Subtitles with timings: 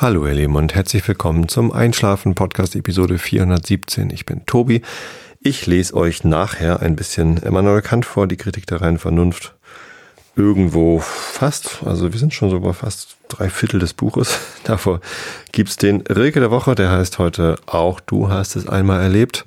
[0.00, 4.08] Hallo ihr Lieben und herzlich willkommen zum Einschlafen Podcast Episode 417.
[4.08, 4.80] Ich bin Tobi.
[5.40, 9.56] Ich lese euch nachher ein bisschen Immanuel Kant vor, die Kritik der reinen Vernunft.
[10.36, 14.38] Irgendwo fast, also wir sind schon so bei fast drei Viertel des Buches.
[14.64, 15.02] Davor
[15.52, 19.44] gibt's den Rilke der Woche, der heißt heute auch Du hast es einmal erlebt.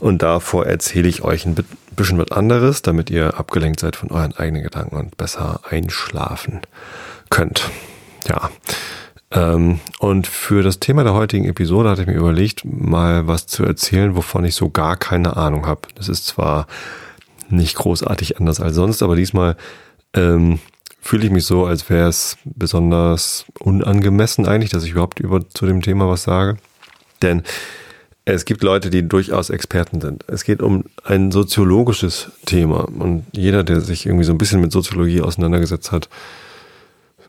[0.00, 1.56] Und davor erzähle ich euch ein
[1.92, 6.60] bisschen was anderes, damit ihr abgelenkt seid von euren eigenen Gedanken und besser einschlafen
[7.30, 7.70] könnt.
[8.28, 8.50] Ja.
[9.32, 13.64] Ähm, und für das Thema der heutigen Episode hatte ich mir überlegt, mal was zu
[13.64, 15.82] erzählen, wovon ich so gar keine Ahnung habe.
[15.96, 16.66] Das ist zwar
[17.48, 19.56] nicht großartig anders als sonst, aber diesmal
[20.14, 20.58] ähm,
[21.00, 25.66] fühle ich mich so, als wäre es besonders unangemessen eigentlich, dass ich überhaupt über zu
[25.66, 26.56] dem Thema was sage.
[27.22, 27.42] Denn
[28.24, 30.24] es gibt Leute, die durchaus Experten sind.
[30.28, 34.72] Es geht um ein soziologisches Thema und jeder, der sich irgendwie so ein bisschen mit
[34.72, 36.08] Soziologie auseinandergesetzt hat,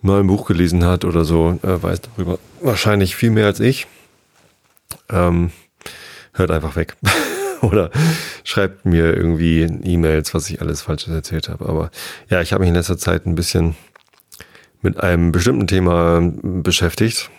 [0.02, 3.88] mal ein Buch gelesen hat oder so, äh, weiß darüber wahrscheinlich viel mehr als ich.
[5.10, 5.52] Ähm,
[6.34, 6.96] hört einfach weg.
[7.62, 7.92] oder
[8.44, 11.68] schreibt mir irgendwie E-Mails, was ich alles Falsches erzählt habe.
[11.68, 11.92] Aber
[12.30, 13.76] ja, ich habe mich in letzter Zeit ein bisschen
[14.82, 17.30] mit einem bestimmten Thema beschäftigt.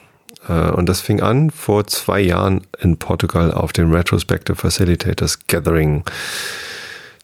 [0.49, 6.05] Äh, und das fing an vor zwei Jahren in Portugal auf dem Retrospective Facilitators Gathering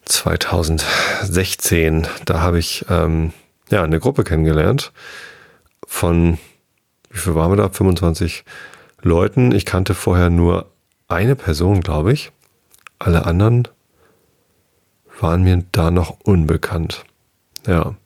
[0.04, 2.06] 2016.
[2.24, 3.32] Da habe ich ähm,
[3.74, 4.92] ja, eine Gruppe kennengelernt
[5.84, 6.38] von,
[7.10, 7.68] wie viel waren wir da?
[7.68, 8.44] 25
[9.02, 9.50] Leuten.
[9.50, 10.70] Ich kannte vorher nur
[11.08, 12.30] eine Person, glaube ich.
[13.00, 13.66] Alle anderen
[15.20, 17.04] waren mir da noch unbekannt.
[17.66, 17.96] Ja.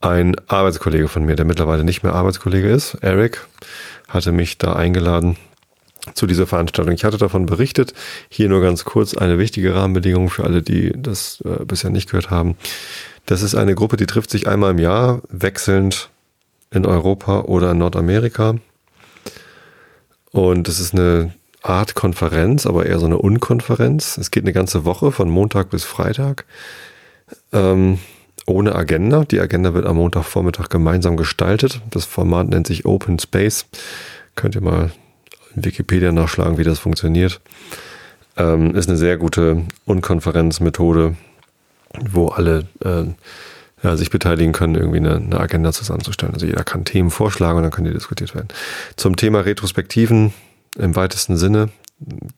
[0.00, 3.44] Ein Arbeitskollege von mir, der mittlerweile nicht mehr Arbeitskollege ist, Eric,
[4.08, 5.36] hatte mich da eingeladen
[6.14, 6.94] zu dieser Veranstaltung.
[6.94, 7.94] Ich hatte davon berichtet.
[8.28, 12.30] Hier nur ganz kurz eine wichtige Rahmenbedingung für alle, die das äh, bisher nicht gehört
[12.30, 12.56] haben.
[13.26, 16.10] Das ist eine Gruppe, die trifft sich einmal im Jahr, wechselnd
[16.70, 18.56] in Europa oder in Nordamerika.
[20.30, 24.16] Und das ist eine Art Konferenz, aber eher so eine Unkonferenz.
[24.16, 26.44] Es geht eine ganze Woche von Montag bis Freitag.
[27.52, 27.98] Ähm,
[28.46, 29.24] ohne Agenda.
[29.24, 31.80] Die Agenda wird am Montagvormittag gemeinsam gestaltet.
[31.90, 33.66] Das Format nennt sich Open Space.
[34.36, 34.92] Könnt ihr mal
[35.56, 37.40] in Wikipedia nachschlagen, wie das funktioniert.
[38.36, 41.16] Ähm, ist eine sehr gute Unkonferenzmethode,
[42.10, 43.04] wo alle äh,
[43.82, 46.34] ja, sich beteiligen können, irgendwie eine, eine Agenda zusammenzustellen.
[46.34, 48.48] Also jeder kann Themen vorschlagen und dann können die diskutiert werden.
[48.96, 50.32] Zum Thema Retrospektiven
[50.78, 51.70] im weitesten Sinne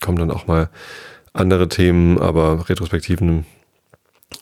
[0.00, 0.68] kommen dann auch mal
[1.32, 3.46] andere Themen, aber Retrospektiven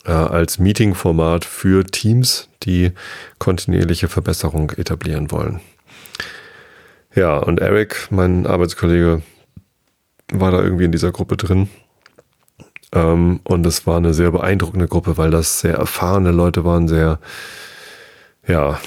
[0.04, 2.92] äh, als Meeting-Format für Teams, die
[3.38, 5.60] kontinuierliche Verbesserung etablieren wollen.
[7.14, 9.22] Ja, und Eric, mein Arbeitskollege,
[10.32, 11.68] war da irgendwie in dieser Gruppe drin
[12.92, 17.18] ähm, und es war eine sehr beeindruckende Gruppe, weil das sehr erfahrene Leute waren, sehr,
[18.46, 18.78] ja,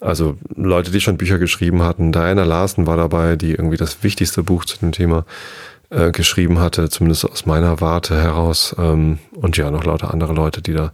[0.00, 2.12] also Leute, die schon Bücher geschrieben hatten.
[2.12, 5.24] Diana Larsen war dabei, die irgendwie das wichtigste Buch zu dem Thema
[5.90, 8.74] äh, geschrieben hatte, zumindest aus meiner Warte heraus.
[8.78, 10.92] Ähm, und ja, noch lauter andere Leute, die da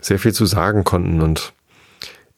[0.00, 1.20] sehr viel zu sagen konnten.
[1.20, 1.52] Und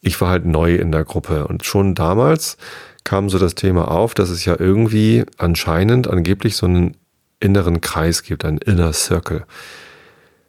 [0.01, 1.47] ich war halt neu in der Gruppe.
[1.47, 2.57] Und schon damals
[3.03, 6.95] kam so das Thema auf, dass es ja irgendwie anscheinend angeblich so einen
[7.43, 9.45] inneren Kreis gibt, einen Inner Circle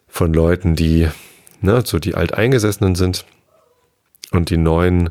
[0.07, 1.09] von Leuten, die
[1.61, 3.25] ne, so die Alteingesessenen sind
[4.31, 5.09] und die Neuen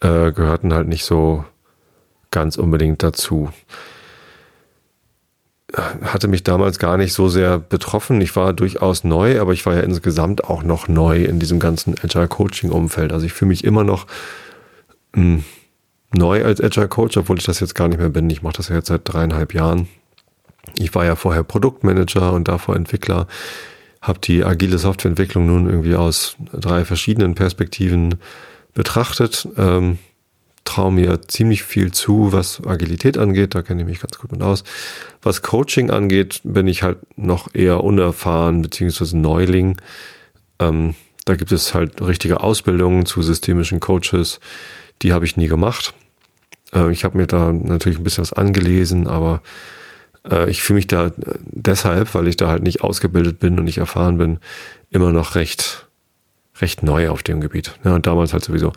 [0.00, 1.44] äh, gehörten halt nicht so
[2.30, 3.50] ganz unbedingt dazu.
[5.74, 8.20] Hatte mich damals gar nicht so sehr betroffen.
[8.20, 11.94] Ich war durchaus neu, aber ich war ja insgesamt auch noch neu in diesem ganzen
[12.02, 13.12] Agile Coaching Umfeld.
[13.12, 14.06] Also ich fühle mich immer noch
[15.14, 15.44] mh, hm,
[16.14, 18.30] neu als Agile Coach, obwohl ich das jetzt gar nicht mehr bin.
[18.30, 19.88] Ich mache das ja jetzt seit dreieinhalb Jahren.
[20.76, 23.26] Ich war ja vorher Produktmanager und davor Entwickler,
[24.00, 28.16] habe die agile Softwareentwicklung nun irgendwie aus drei verschiedenen Perspektiven
[28.74, 29.48] betrachtet.
[29.56, 29.98] Ähm,
[30.64, 34.42] traue mir ziemlich viel zu, was Agilität angeht, da kenne ich mich ganz gut mit
[34.42, 34.64] aus.
[35.22, 39.80] Was Coaching angeht, bin ich halt noch eher unerfahren beziehungsweise Neuling.
[40.58, 40.94] Ähm,
[41.24, 44.40] da gibt es halt richtige Ausbildungen zu systemischen Coaches,
[45.02, 45.94] die habe ich nie gemacht.
[46.74, 49.42] Äh, ich habe mir da natürlich ein bisschen was angelesen, aber
[50.48, 54.18] ich fühle mich da deshalb, weil ich da halt nicht ausgebildet bin und nicht erfahren
[54.18, 54.38] bin,
[54.90, 55.86] immer noch recht,
[56.60, 57.74] recht neu auf dem Gebiet.
[57.84, 58.72] Ja, und damals halt sowieso.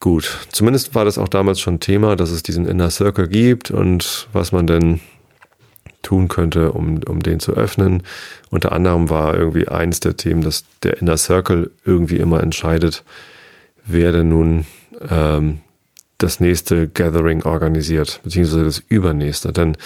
[0.00, 4.28] Gut, zumindest war das auch damals schon Thema, dass es diesen Inner Circle gibt und
[4.32, 5.00] was man denn
[6.02, 8.02] tun könnte, um, um den zu öffnen.
[8.50, 13.04] Unter anderem war irgendwie eins der Themen, dass der Inner Circle irgendwie immer entscheidet,
[13.84, 14.66] wer denn nun
[15.08, 15.60] ähm,
[16.22, 19.52] das nächste Gathering organisiert, beziehungsweise das übernächste.
[19.52, 19.76] Denn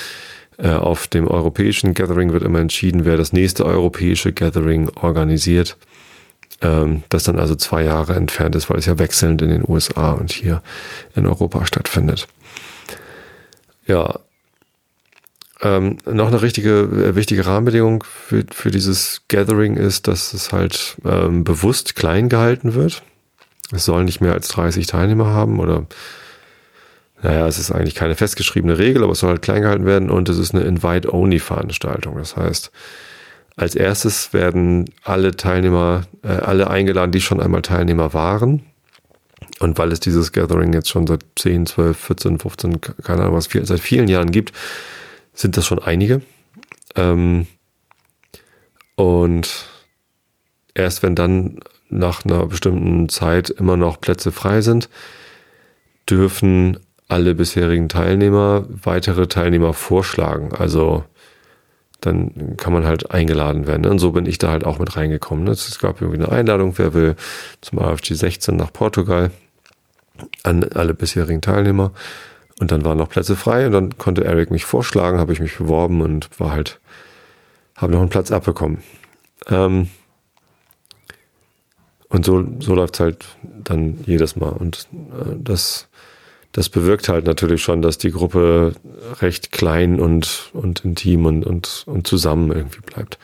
[0.59, 5.77] äh, auf dem europäischen Gathering wird immer entschieden, wer das nächste europäische Gathering organisiert.
[6.61, 10.13] ähm, das dann also zwei Jahre entfernt ist, weil es ja wechselnd in den USA
[10.13, 10.63] und hier
[11.17, 12.29] in Europa stattfindet.
[13.87, 14.21] Ja,
[15.61, 20.97] ähm, noch eine richtige, äh, wichtige Rahmenbedingung für, für dieses Gathering ist, dass es halt
[21.05, 23.03] ähm, bewusst klein gehalten wird.
[23.73, 25.87] Es soll nicht mehr als 30 Teilnehmer haben oder
[27.25, 30.29] naja, es ist eigentlich keine festgeschriebene Regel, aber es soll halt klein gehalten werden und
[30.29, 32.19] es ist eine Invite-Only-Veranstaltung.
[32.19, 32.71] Das heißt,
[33.57, 38.67] als erstes werden alle Teilnehmer, äh, alle eingeladen, die schon einmal Teilnehmer waren.
[39.59, 43.47] Und weil es dieses Gathering jetzt schon seit 10, 12, 14, 15, keine Ahnung was,
[43.47, 44.53] viel, seit vielen Jahren gibt,
[45.33, 46.21] sind das schon einige.
[46.95, 47.47] Ähm,
[48.97, 49.67] und
[50.75, 54.91] erst wenn dann nach einer bestimmten Zeit immer noch Plätze frei sind,
[56.07, 60.53] dürfen alle bisherigen Teilnehmer weitere Teilnehmer vorschlagen.
[60.55, 61.05] Also
[62.01, 63.87] dann kann man halt eingeladen werden.
[63.87, 65.47] Und so bin ich da halt auch mit reingekommen.
[65.49, 67.17] Es gab irgendwie eine Einladung, wer will
[67.61, 69.31] zum AFG 16 nach Portugal
[70.43, 71.93] an alle bisherigen Teilnehmer.
[72.61, 75.57] Und dann waren noch Plätze frei und dann konnte Eric mich vorschlagen, habe ich mich
[75.57, 76.81] beworben und war halt,
[77.77, 78.79] habe noch einen Platz abbekommen.
[79.49, 79.89] Ähm,
[82.09, 84.51] und so, so läuft es halt dann jedes Mal.
[84.51, 85.89] Und äh, das
[86.55, 88.75] das bewirkt halt natürlich schon, dass die Gruppe
[89.21, 93.19] recht klein und, und intim und, und, und zusammen irgendwie bleibt.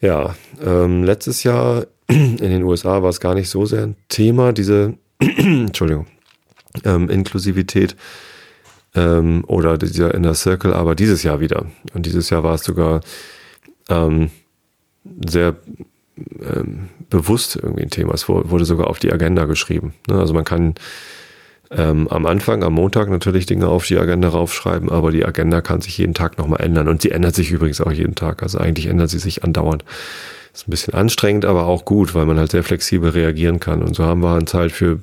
[0.00, 0.34] Ja,
[0.64, 4.94] ähm, letztes Jahr in den USA war es gar nicht so sehr ein Thema, diese,
[5.20, 6.06] Entschuldigung,
[6.84, 7.94] ähm, Inklusivität
[8.94, 11.66] ähm, oder dieser Inner Circle, aber dieses Jahr wieder.
[11.92, 13.02] Und dieses Jahr war es sogar
[13.90, 14.30] ähm,
[15.28, 15.56] sehr
[16.40, 18.14] ähm, bewusst irgendwie ein Thema.
[18.14, 19.92] Es wurde sogar auf die Agenda geschrieben.
[20.08, 20.18] Ne?
[20.18, 20.74] Also man kann
[21.70, 25.80] ähm, am Anfang, am Montag natürlich Dinge auf die Agenda raufschreiben, aber die Agenda kann
[25.80, 28.42] sich jeden Tag nochmal ändern und sie ändert sich übrigens auch jeden Tag.
[28.42, 29.84] Also eigentlich ändert sie sich andauernd.
[30.52, 33.82] Ist ein bisschen anstrengend, aber auch gut, weil man halt sehr flexibel reagieren kann.
[33.82, 35.00] Und so haben wir uns halt für,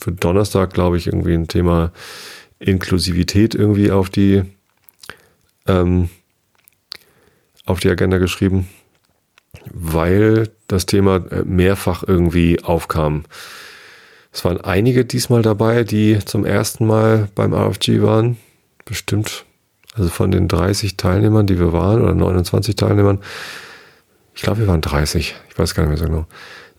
[0.00, 1.92] für Donnerstag, glaube ich, irgendwie ein Thema
[2.58, 4.42] Inklusivität irgendwie auf die,
[5.68, 6.10] ähm,
[7.66, 8.68] auf die Agenda geschrieben,
[9.72, 13.24] weil das Thema mehrfach irgendwie aufkam.
[14.32, 18.36] Es waren einige diesmal dabei, die zum ersten Mal beim RFG waren.
[18.84, 19.44] Bestimmt,
[19.94, 23.20] also von den 30 Teilnehmern, die wir waren, oder 29 Teilnehmern,
[24.34, 26.26] ich glaube, wir waren 30, ich weiß gar nicht mehr so genau,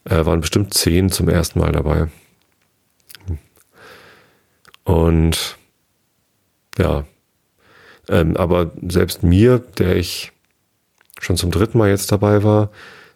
[0.06, 2.08] äh, waren bestimmt 10 zum ersten Mal dabei.
[4.84, 5.58] Und
[6.78, 7.06] ja,
[8.10, 10.32] ähm, aber selbst mir, der ich
[11.20, 12.72] schon zum dritten Mal jetzt dabei war,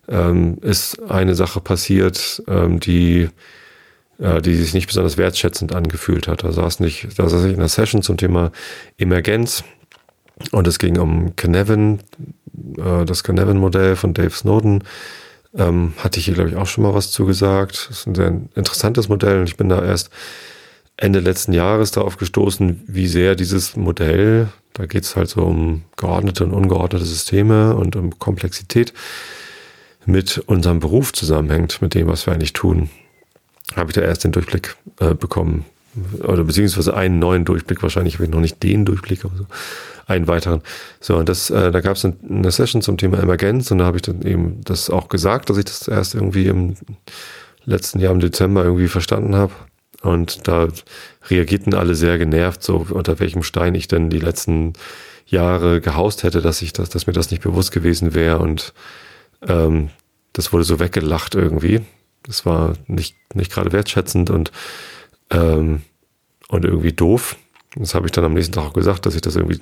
[0.08, 3.30] ähm, ist eine Sache passiert, ähm, die
[4.18, 6.44] die sich nicht besonders wertschätzend angefühlt hat.
[6.44, 8.52] Da saß nicht, da saß ich in einer Session zum Thema
[8.98, 9.64] Emergenz
[10.52, 12.00] und es ging um Canevin,
[12.78, 14.84] äh, das Canevin-Modell von Dave Snowden.
[15.58, 17.88] Ähm, hatte ich hier, glaube ich, auch schon mal was zugesagt.
[17.90, 20.10] Das ist ein sehr interessantes Modell und ich bin da erst
[20.98, 25.84] Ende letzten Jahres darauf gestoßen, wie sehr dieses Modell, da geht es halt so um
[25.98, 28.94] geordnete und ungeordnete Systeme und um Komplexität,
[30.06, 32.90] mit unserem Beruf zusammenhängt, mit dem, was wir eigentlich tun
[33.76, 35.66] habe ich da erst den Durchblick äh, bekommen.
[36.24, 39.46] Oder beziehungsweise einen neuen Durchblick, wahrscheinlich habe ich noch nicht den Durchblick, aber so
[40.08, 40.62] einen weiteren.
[41.00, 43.98] So, und das, äh, da gab es eine Session zum Thema Emergenz und da habe
[43.98, 46.76] ich dann eben das auch gesagt, dass ich das erst irgendwie im
[47.64, 49.54] letzten Jahr im Dezember irgendwie verstanden habe.
[50.02, 50.68] Und da
[51.30, 54.74] reagierten alle sehr genervt, so unter welchem Stein ich denn die letzten
[55.26, 58.38] Jahre gehaust hätte, dass ich das, dass mir das nicht bewusst gewesen wäre.
[58.38, 58.74] Und
[59.48, 59.90] ähm,
[60.34, 61.82] das wurde so weggelacht irgendwie.
[62.26, 64.52] Das war nicht, nicht gerade wertschätzend und,
[65.30, 65.82] ähm,
[66.50, 67.38] und irgendwie doof.
[67.76, 69.60] Das habe ich dann am nächsten Tag auch gesagt, dass ich das irgendwie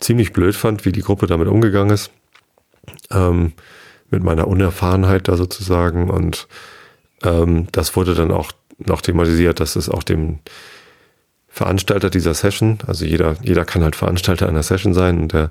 [0.00, 2.10] ziemlich blöd fand, wie die Gruppe damit umgegangen ist.
[3.10, 3.52] Ähm,
[4.10, 6.10] mit meiner Unerfahrenheit da sozusagen.
[6.10, 6.48] Und
[7.22, 10.40] ähm, das wurde dann auch noch thematisiert, dass es auch dem
[11.48, 15.50] Veranstalter dieser Session, also jeder, jeder kann halt Veranstalter einer Session sein und der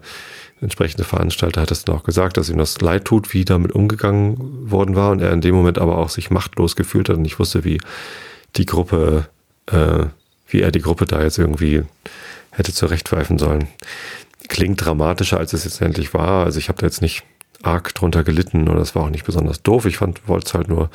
[0.64, 4.72] entsprechende Veranstalter hat es dann auch gesagt, dass ihm das leid tut, wie damit umgegangen
[4.72, 7.40] worden war und er in dem Moment aber auch sich machtlos gefühlt hat und nicht
[7.40, 7.80] wusste, wie
[8.56, 9.28] die Gruppe,
[9.68, 10.06] äh,
[10.48, 11.84] wie er die Gruppe da jetzt irgendwie
[12.52, 13.68] hätte zurechtpfeifen sollen.
[14.48, 16.46] Klingt dramatischer, als es jetzt endlich war.
[16.46, 17.24] Also ich habe da jetzt nicht
[17.64, 19.86] arg drunter gelitten oder es war auch nicht besonders doof.
[19.86, 20.90] Ich wollte es halt nur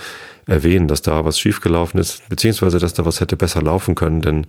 [0.46, 4.46] erwähnen, dass da was schiefgelaufen ist, beziehungsweise dass da was hätte besser laufen können, denn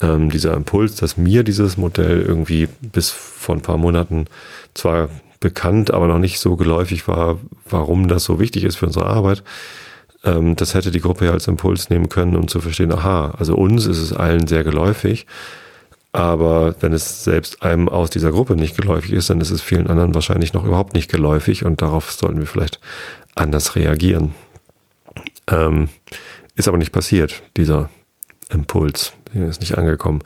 [0.00, 4.26] ähm, dieser Impuls, dass mir dieses Modell irgendwie bis vor ein paar Monaten
[4.74, 5.08] zwar
[5.40, 7.38] bekannt, aber noch nicht so geläufig war,
[7.68, 9.42] warum das so wichtig ist für unsere Arbeit.
[10.24, 13.54] Ähm, das hätte die Gruppe ja als Impuls nehmen können, um zu verstehen, aha, also
[13.54, 15.26] uns ist es allen sehr geläufig,
[16.12, 19.86] aber wenn es selbst einem aus dieser Gruppe nicht geläufig ist, dann ist es vielen
[19.86, 22.80] anderen wahrscheinlich noch überhaupt nicht geläufig und darauf sollten wir vielleicht
[23.34, 24.34] anders reagieren.
[25.48, 25.88] Ähm,
[26.54, 27.90] ist aber nicht passiert, dieser
[28.48, 29.12] Impuls.
[29.34, 30.22] Der ist nicht angekommen.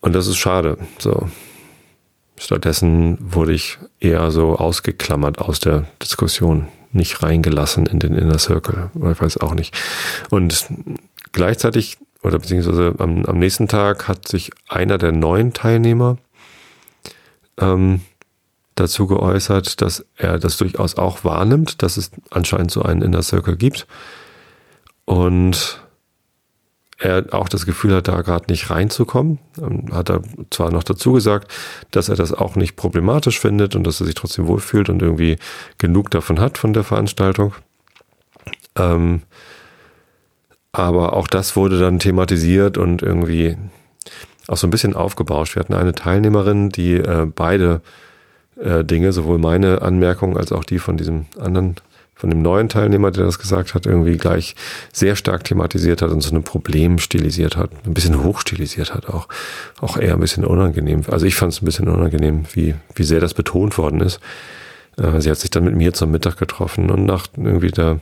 [0.00, 0.78] Und das ist schade.
[0.98, 1.28] So.
[2.38, 8.90] Stattdessen wurde ich eher so ausgeklammert aus der Diskussion, nicht reingelassen in den Inner Circle.
[8.94, 9.76] Ich weiß auch nicht.
[10.30, 10.66] Und
[11.32, 16.18] gleichzeitig, oder beziehungsweise am, am nächsten Tag hat sich einer der neuen Teilnehmer
[17.58, 18.02] ähm,
[18.74, 23.56] dazu geäußert, dass er das durchaus auch wahrnimmt, dass es anscheinend so einen Inner Circle
[23.56, 23.86] gibt.
[25.06, 25.80] Und
[26.98, 29.38] er auch das Gefühl hat, da gerade nicht reinzukommen.
[29.60, 31.52] Ähm, hat er zwar noch dazu gesagt,
[31.90, 35.36] dass er das auch nicht problematisch findet und dass er sich trotzdem wohlfühlt und irgendwie
[35.78, 37.54] genug davon hat von der Veranstaltung.
[38.76, 39.22] Ähm,
[40.72, 43.56] aber auch das wurde dann thematisiert und irgendwie
[44.48, 45.56] auch so ein bisschen aufgebauscht.
[45.56, 47.80] Wir hatten eine Teilnehmerin, die äh, beide
[48.60, 51.76] äh, Dinge, sowohl meine Anmerkung als auch die von diesem anderen
[52.16, 54.56] von dem neuen Teilnehmer, der das gesagt hat, irgendwie gleich
[54.90, 59.28] sehr stark thematisiert hat und so ein Problem stilisiert hat, ein bisschen hochstilisiert hat, auch,
[59.80, 61.02] auch eher ein bisschen unangenehm.
[61.10, 64.20] Also ich fand es ein bisschen unangenehm, wie, wie sehr das betont worden ist.
[64.96, 68.00] Äh, sie hat sich dann mit mir zum Mittag getroffen und nach irgendwie da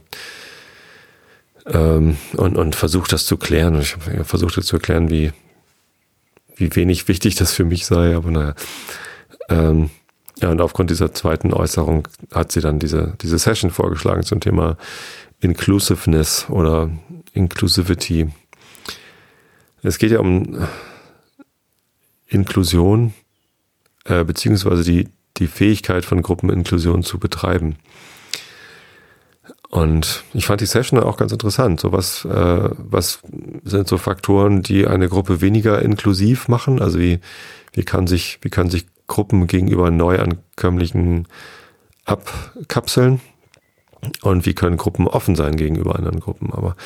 [1.66, 3.80] ähm, und, und versucht das zu klären.
[3.80, 5.32] Ich habe versucht zu erklären, wie,
[6.54, 8.54] wie wenig wichtig das für mich sei, aber naja.
[9.48, 9.90] Ähm,
[10.40, 14.76] ja, und aufgrund dieser zweiten Äußerung hat sie dann diese, diese Session vorgeschlagen zum Thema
[15.40, 16.90] Inclusiveness oder
[17.32, 18.30] Inclusivity.
[19.82, 20.66] Es geht ja um
[22.26, 23.14] Inklusion,
[24.06, 27.76] äh, beziehungsweise die, die Fähigkeit von Gruppeninklusion zu betreiben.
[29.74, 31.80] Und ich fand die Session auch ganz interessant.
[31.80, 33.18] So was, äh, was
[33.64, 36.80] sind so Faktoren, die eine Gruppe weniger inklusiv machen?
[36.80, 37.18] Also wie,
[37.72, 41.26] wie kann sich, wie kann sich Gruppen gegenüber Neuankömmlichen
[42.04, 43.20] abkapseln
[44.22, 46.52] und wie können Gruppen offen sein gegenüber anderen Gruppen.
[46.52, 46.76] Aber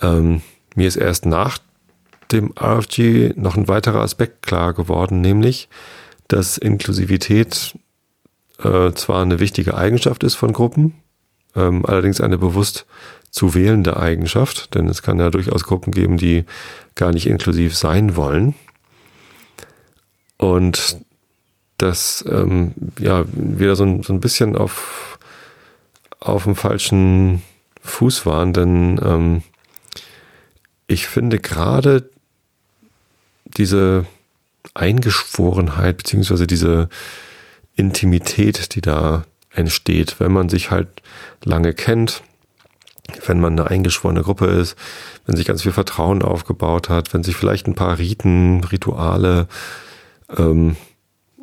[0.00, 0.40] ähm,
[0.76, 1.58] mir ist erst nach
[2.30, 5.68] dem RFG noch ein weiterer Aspekt klar geworden, nämlich,
[6.28, 7.76] dass Inklusivität
[8.62, 10.94] äh, zwar eine wichtige Eigenschaft ist von Gruppen,
[11.56, 12.86] ähm, allerdings eine bewusst
[13.30, 16.44] zu wählende Eigenschaft, denn es kann ja durchaus Gruppen geben, die
[16.94, 18.54] gar nicht inklusiv sein wollen.
[20.36, 21.00] Und
[21.78, 25.18] das ähm, ja wieder so ein, so ein bisschen auf,
[26.20, 27.42] auf dem falschen
[27.82, 29.42] Fuß waren, denn ähm,
[30.86, 32.08] ich finde gerade
[33.44, 34.06] diese
[34.74, 36.88] Eingeschworenheit beziehungsweise diese
[37.76, 40.88] Intimität, die da entsteht, wenn man sich halt
[41.44, 42.22] lange kennt,
[43.26, 44.76] wenn man eine eingeschworene Gruppe ist,
[45.26, 49.46] wenn sich ganz viel Vertrauen aufgebaut hat, wenn sich vielleicht ein paar Riten, Rituale
[50.36, 50.76] ähm,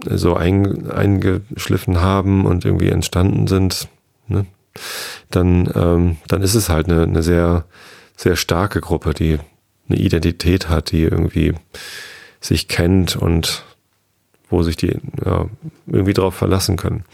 [0.06, 3.88] so ein, eingeschliffen haben und irgendwie entstanden sind,
[4.28, 4.46] ne,
[5.30, 7.66] dann, ähm, dann ist es halt eine, eine sehr,
[8.16, 9.40] sehr starke Gruppe, die
[9.90, 11.54] eine Identität hat, die irgendwie
[12.40, 13.66] sich kennt und
[14.50, 15.48] wo sich die ja,
[15.88, 17.06] irgendwie darauf verlassen können.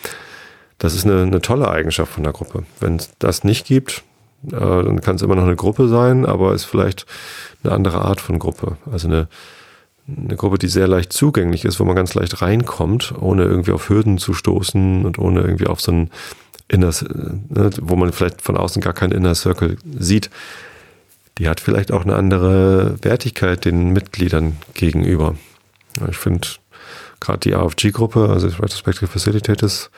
[0.77, 2.63] Das ist eine, eine tolle Eigenschaft von der Gruppe.
[2.79, 4.03] Wenn es das nicht gibt,
[4.45, 7.05] äh, dann kann es immer noch eine Gruppe sein, aber ist vielleicht
[7.63, 8.77] eine andere Art von Gruppe.
[8.91, 9.27] Also eine,
[10.07, 13.89] eine Gruppe, die sehr leicht zugänglich ist, wo man ganz leicht reinkommt, ohne irgendwie auf
[13.89, 16.11] Hürden zu stoßen und ohne irgendwie auf so ein
[16.67, 16.91] Inner,
[17.49, 20.29] ne, wo man vielleicht von außen gar keinen Inner Circle sieht.
[21.37, 25.35] Die hat vielleicht auch eine andere Wertigkeit den Mitgliedern gegenüber.
[26.09, 26.47] Ich finde
[27.19, 29.89] gerade die AFG-Gruppe, also Retrospective Facilitators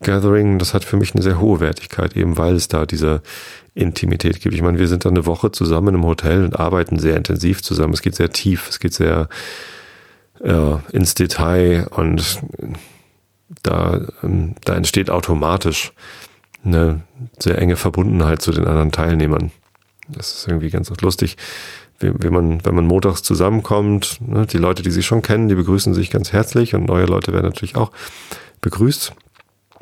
[0.00, 3.22] Gathering, das hat für mich eine sehr hohe Wertigkeit, eben weil es da diese
[3.74, 4.54] Intimität gibt.
[4.54, 7.94] Ich meine, wir sind da eine Woche zusammen im Hotel und arbeiten sehr intensiv zusammen.
[7.94, 9.28] Es geht sehr tief, es geht sehr
[10.44, 12.40] ja, ins Detail und
[13.62, 15.92] da, ähm, da entsteht automatisch
[16.64, 17.02] eine
[17.38, 19.50] sehr enge Verbundenheit zu den anderen Teilnehmern.
[20.08, 21.36] Das ist irgendwie ganz lustig,
[22.00, 25.94] wie man, wenn man montags zusammenkommt, ne, die Leute, die sich schon kennen, die begrüßen
[25.94, 27.90] sich ganz herzlich und neue Leute werden natürlich auch
[28.60, 29.12] begrüßt.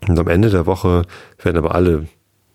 [0.08, 1.02] Und am Ende der Woche
[1.42, 2.06] werden aber alle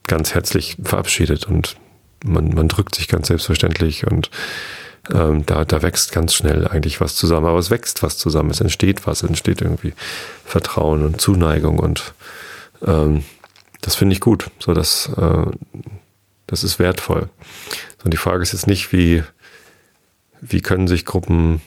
[0.08, 1.78] ganz herzlich verabschiedet und
[2.24, 4.30] man, man drückt sich ganz selbstverständlich und
[5.12, 7.48] ähm, da, da wächst ganz schnell eigentlich was zusammen.
[7.48, 9.94] Aber es wächst was zusammen, es entsteht was, es entsteht irgendwie
[10.46, 12.14] Vertrauen und Zuneigung und
[12.86, 13.24] ähm,
[13.82, 14.52] das finde ich gut.
[14.60, 15.46] So, das, äh,
[16.48, 17.30] das ist wertvoll.
[18.04, 19.24] Und die Frage ist jetzt nicht, wie,
[20.40, 21.62] wie können sich Gruppen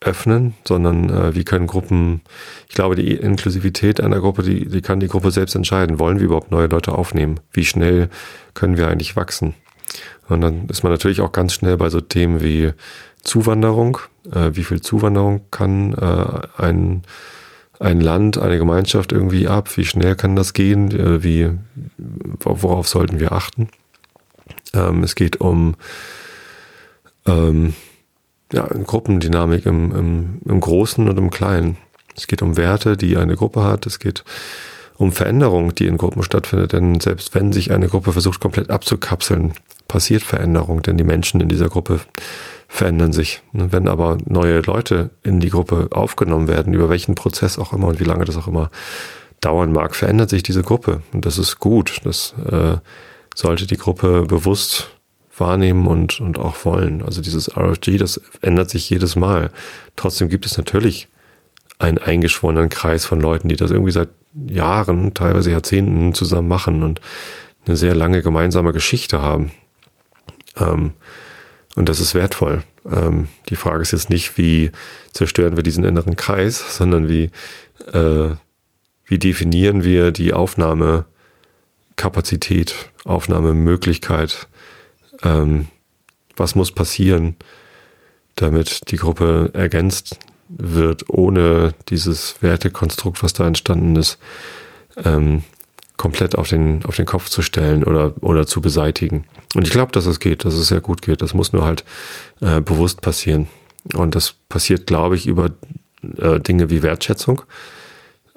[0.00, 2.22] öffnen, sondern äh, wie können Gruppen,
[2.68, 5.98] ich glaube, die Inklusivität einer Gruppe, die, die kann die Gruppe selbst entscheiden.
[5.98, 7.40] Wollen wir überhaupt neue Leute aufnehmen?
[7.52, 8.08] Wie schnell
[8.54, 9.54] können wir eigentlich wachsen?
[10.28, 12.72] Und dann ist man natürlich auch ganz schnell bei so Themen wie
[13.22, 13.98] Zuwanderung.
[14.32, 17.02] Äh, wie viel Zuwanderung kann äh, ein,
[17.78, 19.76] ein Land, eine Gemeinschaft irgendwie ab?
[19.76, 20.90] Wie schnell kann das gehen?
[20.92, 21.50] Äh, wie,
[22.38, 23.68] worauf sollten wir achten?
[24.72, 25.74] Ähm, es geht um
[27.26, 27.74] ähm,
[28.52, 31.76] ja, Gruppendynamik im, im, im Großen und im Kleinen.
[32.16, 33.86] Es geht um Werte, die eine Gruppe hat.
[33.86, 34.24] Es geht
[34.96, 36.72] um Veränderung, die in Gruppen stattfindet.
[36.72, 39.54] Denn selbst wenn sich eine Gruppe versucht, komplett abzukapseln,
[39.88, 42.00] passiert Veränderung, denn die Menschen in dieser Gruppe
[42.68, 43.42] verändern sich.
[43.52, 47.98] Wenn aber neue Leute in die Gruppe aufgenommen werden, über welchen Prozess auch immer und
[47.98, 48.70] wie lange das auch immer
[49.40, 51.02] dauern mag, verändert sich diese Gruppe.
[51.12, 52.00] Und das ist gut.
[52.04, 52.76] Das äh,
[53.34, 54.90] sollte die Gruppe bewusst
[55.40, 57.02] wahrnehmen und, und auch wollen.
[57.02, 59.50] Also dieses RFG, das ändert sich jedes Mal.
[59.96, 61.08] Trotzdem gibt es natürlich
[61.78, 64.08] einen eingeschworenen Kreis von Leuten, die das irgendwie seit
[64.46, 67.00] Jahren, teilweise Jahrzehnten zusammen machen und
[67.66, 69.52] eine sehr lange gemeinsame Geschichte haben.
[70.56, 70.92] Ähm,
[71.76, 72.64] und das ist wertvoll.
[72.90, 74.72] Ähm, die Frage ist jetzt nicht, wie
[75.12, 77.30] zerstören wir diesen inneren Kreis, sondern wie,
[77.92, 78.30] äh,
[79.04, 84.48] wie definieren wir die Aufnahmekapazität, Aufnahmemöglichkeit.
[85.22, 85.68] Ähm,
[86.36, 87.36] was muss passieren,
[88.36, 94.18] damit die Gruppe ergänzt wird, ohne dieses Wertekonstrukt, was da entstanden ist,
[95.04, 95.42] ähm,
[95.96, 99.26] komplett auf den, auf den Kopf zu stellen oder, oder zu beseitigen.
[99.54, 101.20] Und ich glaube, dass es geht, dass es sehr gut geht.
[101.20, 101.84] Das muss nur halt
[102.40, 103.48] äh, bewusst passieren.
[103.94, 105.50] Und das passiert, glaube ich, über
[106.16, 107.42] äh, Dinge wie Wertschätzung.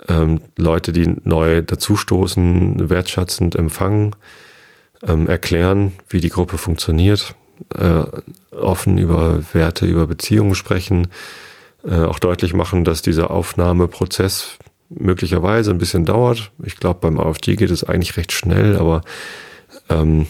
[0.09, 4.15] Ähm, Leute, die neu dazustoßen, wertschätzend empfangen,
[5.05, 7.35] ähm, erklären, wie die Gruppe funktioniert,
[7.75, 8.03] äh,
[8.51, 11.07] offen über Werte, über Beziehungen sprechen,
[11.85, 14.57] äh, auch deutlich machen, dass dieser Aufnahmeprozess
[14.89, 16.51] möglicherweise ein bisschen dauert.
[16.63, 19.01] Ich glaube, beim AfD geht es eigentlich recht schnell, aber
[19.89, 20.27] ähm,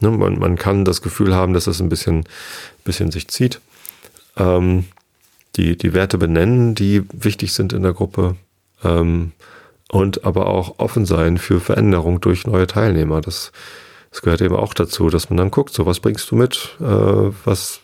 [0.00, 2.24] ne, man, man kann das Gefühl haben, dass es ein bisschen,
[2.84, 3.60] bisschen sich zieht.
[4.36, 4.84] Ähm,
[5.56, 8.36] die, die Werte benennen, die wichtig sind in der Gruppe.
[8.84, 9.32] Ähm,
[9.92, 13.20] und aber auch offen sein für Veränderung durch neue Teilnehmer.
[13.20, 13.52] Das,
[14.10, 16.84] das gehört eben auch dazu, dass man dann guckt, so was bringst du mit, äh,
[17.44, 17.82] was,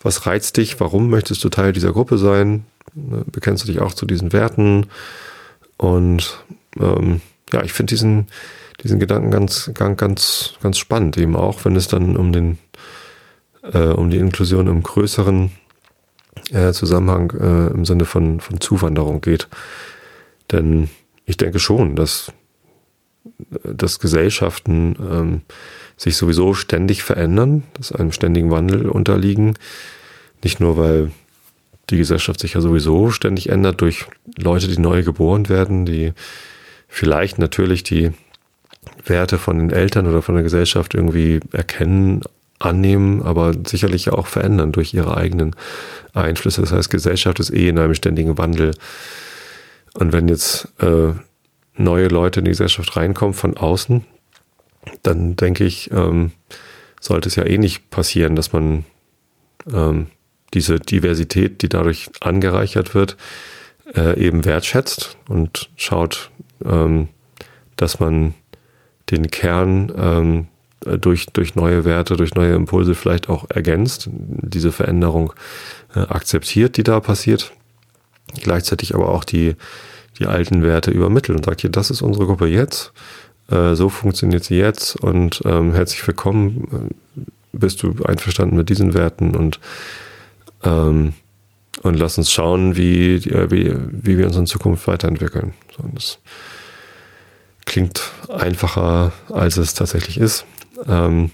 [0.00, 3.94] was reizt dich, warum möchtest du Teil dieser Gruppe sein, Ne, bekennst du dich auch
[3.94, 4.86] zu diesen Werten?
[5.76, 6.44] Und
[6.78, 7.20] ähm,
[7.52, 8.26] ja, ich finde diesen,
[8.82, 12.58] diesen Gedanken ganz, ganz, ganz, ganz spannend, eben auch, wenn es dann um den,
[13.62, 15.50] äh, um die Inklusion im größeren
[16.52, 19.48] äh, Zusammenhang äh, im Sinne von, von Zuwanderung geht.
[20.50, 20.90] Denn
[21.30, 22.32] ich denke schon, dass,
[23.62, 25.40] dass Gesellschaften ähm,
[25.96, 29.54] sich sowieso ständig verändern, dass einem ständigen Wandel unterliegen.
[30.42, 31.12] Nicht nur, weil
[31.88, 36.12] die Gesellschaft sich ja sowieso ständig ändert durch Leute, die neu geboren werden, die
[36.88, 38.10] vielleicht natürlich die
[39.04, 42.22] Werte von den Eltern oder von der Gesellschaft irgendwie erkennen,
[42.58, 45.54] annehmen, aber sicherlich auch verändern durch ihre eigenen
[46.12, 46.60] Einflüsse.
[46.60, 48.72] Das heißt, Gesellschaft ist eh in einem ständigen Wandel.
[49.94, 51.12] Und wenn jetzt äh,
[51.76, 54.04] neue Leute in die Gesellschaft reinkommen von außen,
[55.02, 56.32] dann denke ich, ähm,
[57.00, 58.84] sollte es ja eh nicht passieren, dass man
[59.72, 60.06] ähm,
[60.54, 63.16] diese Diversität, die dadurch angereichert wird,
[63.94, 66.30] äh, eben wertschätzt und schaut,
[66.64, 67.08] ähm,
[67.76, 68.34] dass man
[69.10, 70.46] den Kern ähm,
[71.00, 75.32] durch, durch neue Werte, durch neue Impulse vielleicht auch ergänzt, diese Veränderung
[75.94, 77.52] äh, akzeptiert, die da passiert,
[78.34, 79.56] gleichzeitig aber auch die,
[80.18, 82.92] die alten Werte übermittelt und sagt, hier, das ist unsere Gruppe jetzt,
[83.50, 86.90] äh, so funktioniert sie jetzt und ähm, herzlich willkommen,
[87.52, 89.60] bist du einverstanden mit diesen Werten und
[90.62, 91.14] ähm,
[91.82, 95.54] und lass uns schauen, wie, wie, wie wir uns in Zukunft weiterentwickeln.
[95.76, 96.18] So, das
[97.64, 100.44] klingt einfacher, als es tatsächlich ist.
[100.86, 101.30] Ähm,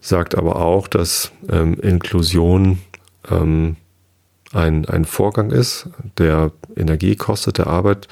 [0.00, 2.80] sagt aber auch, dass ähm, Inklusion
[3.30, 3.76] ähm,
[4.54, 5.88] ein, ein Vorgang ist,
[6.18, 8.08] der Energie kostet, der Arbeit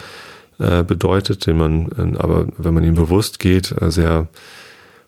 [0.58, 4.28] äh, bedeutet, den man, äh, aber wenn man ihm bewusst geht, äh, sehr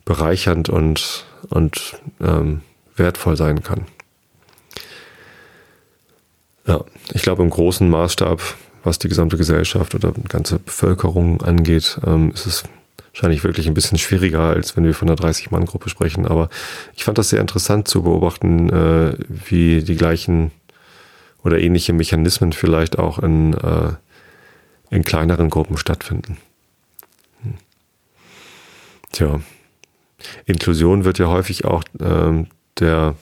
[0.04, 2.62] bereichernd und, und ähm,
[2.96, 3.86] wertvoll sein kann.
[6.66, 8.40] Ja, ich glaube im großen Maßstab,
[8.82, 12.64] was die gesamte Gesellschaft oder ganze Bevölkerung angeht, ähm, ist es
[13.12, 16.26] wahrscheinlich wirklich ein bisschen schwieriger, als wenn wir von einer 30-Mann-Gruppe sprechen.
[16.26, 16.48] Aber
[16.96, 20.50] ich fand das sehr interessant zu beobachten, äh, wie die gleichen
[21.44, 23.92] oder ähnliche Mechanismen vielleicht auch in, äh,
[24.90, 26.38] in kleineren Gruppen stattfinden.
[27.42, 27.54] Hm.
[29.12, 29.40] Tja,
[30.46, 32.46] Inklusion wird ja häufig auch ähm,
[32.80, 33.14] der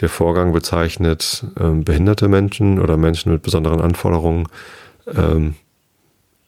[0.00, 4.48] der Vorgang bezeichnet ähm, behinderte Menschen oder Menschen mit besonderen Anforderungen
[5.06, 5.54] ähm,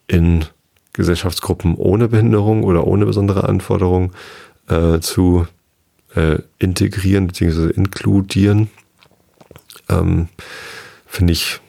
[0.08, 0.44] in
[0.92, 4.12] Gesellschaftsgruppen ohne Behinderung oder ohne besondere Anforderungen
[4.68, 5.46] äh, zu
[6.14, 7.70] äh, integrieren bzw.
[7.70, 8.70] inkludieren.
[9.88, 10.28] Ähm,
[11.16, 11.60] Finde ich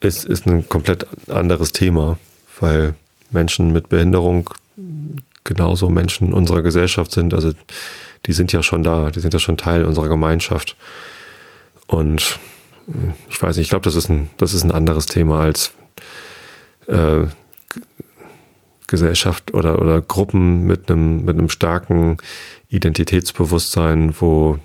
[0.00, 2.18] ist, ist ein komplett anderes Thema,
[2.58, 2.94] weil
[3.30, 4.48] Menschen mit Behinderung
[5.44, 7.34] genauso Menschen unserer Gesellschaft sind.
[7.34, 7.52] Also
[8.24, 10.76] die sind ja schon da, die sind ja schon Teil unserer Gemeinschaft.
[11.86, 12.38] Und
[13.28, 15.72] ich weiß nicht, ich glaube, das ist ein, das ist ein anderes Thema als
[16.86, 17.26] äh,
[18.86, 22.16] Gesellschaft oder, oder Gruppen mit einem, mit einem starken
[22.70, 24.58] Identitätsbewusstsein, wo,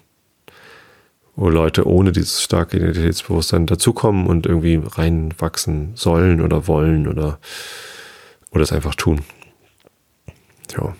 [1.36, 7.40] wo Leute ohne dieses starke Identitätsbewusstsein dazukommen und irgendwie reinwachsen sollen oder wollen oder,
[8.52, 9.22] oder es einfach tun.
[10.78, 10.96] Ja.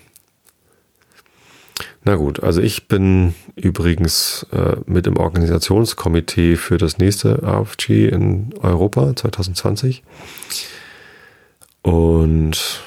[2.04, 8.54] Na gut, also ich bin übrigens äh, mit im Organisationskomitee für das nächste AFG in
[8.62, 10.04] Europa 2020.
[11.82, 12.84] Und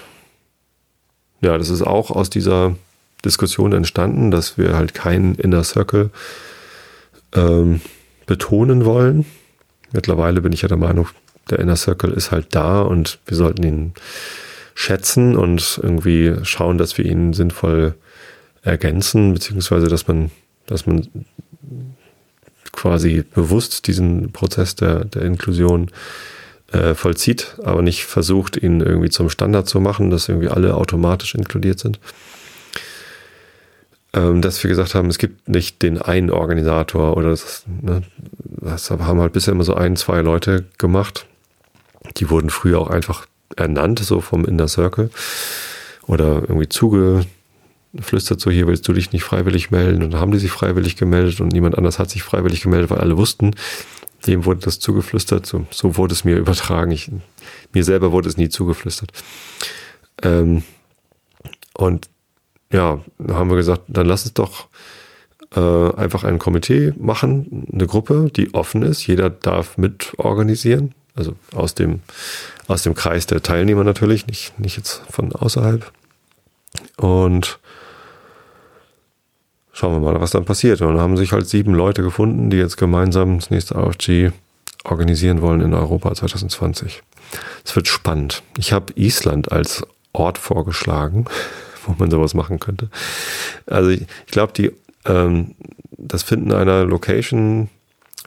[1.41, 2.77] ja, das ist auch aus dieser
[3.25, 6.11] Diskussion entstanden, dass wir halt keinen Inner Circle
[7.35, 7.81] ähm,
[8.27, 9.27] betonen wollen.
[9.93, 11.09] Mittlerweile bin ich ja der Meinung,
[11.51, 13.93] der Inner Circle ist halt da und wir sollten ihn
[14.75, 17.95] schätzen und irgendwie schauen, dass wir ihn sinnvoll
[18.62, 20.31] ergänzen, beziehungsweise dass man,
[20.67, 21.09] dass man
[22.73, 25.91] quasi bewusst diesen Prozess der, der Inklusion
[26.73, 31.35] äh, vollzieht, aber nicht versucht, ihn irgendwie zum Standard zu machen, dass irgendwie alle automatisch
[31.35, 31.99] inkludiert sind.
[34.14, 38.03] Ähm, dass wir gesagt haben, es gibt nicht den einen Organisator oder das, ne,
[38.38, 41.27] das haben halt bisher immer so ein, zwei Leute gemacht.
[42.16, 45.11] Die wurden früher auch einfach ernannt, so vom Inner Circle.
[46.07, 50.03] Oder irgendwie zugeflüstert, so hier willst du dich nicht freiwillig melden.
[50.03, 52.99] Und dann haben die sich freiwillig gemeldet und niemand anders hat sich freiwillig gemeldet, weil
[52.99, 53.55] alle wussten,
[54.27, 55.44] dem wurde das zugeflüstert.
[55.44, 56.92] So, so wurde es mir übertragen.
[56.92, 57.11] Ich,
[57.75, 59.12] mir selber wurde es nie zugeflüstert.
[60.23, 60.62] Ähm,
[61.75, 62.09] und
[62.73, 64.69] ja, haben wir gesagt, dann lass uns doch
[65.55, 69.07] äh, einfach ein Komitee machen, eine Gruppe, die offen ist.
[69.07, 70.95] Jeder darf mitorganisieren.
[71.15, 72.01] Also aus dem,
[72.69, 75.91] aus dem Kreis der Teilnehmer natürlich, nicht, nicht jetzt von außerhalb.
[76.97, 77.59] Und
[79.73, 80.81] schauen wir mal, was dann passiert.
[80.81, 84.31] Und dann haben sich halt sieben Leute gefunden, die jetzt gemeinsam das nächste AFG
[84.85, 87.03] organisieren wollen in Europa 2020.
[87.65, 88.43] Es wird spannend.
[88.57, 91.27] Ich habe Island als Ort vorgeschlagen,
[91.88, 92.88] wo man sowas machen könnte.
[93.66, 94.70] Also ich, ich glaube, die
[95.05, 95.55] ähm,
[95.96, 97.68] das Finden einer Location,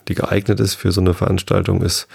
[0.08, 2.06] die geeignet ist für so eine Veranstaltung, ist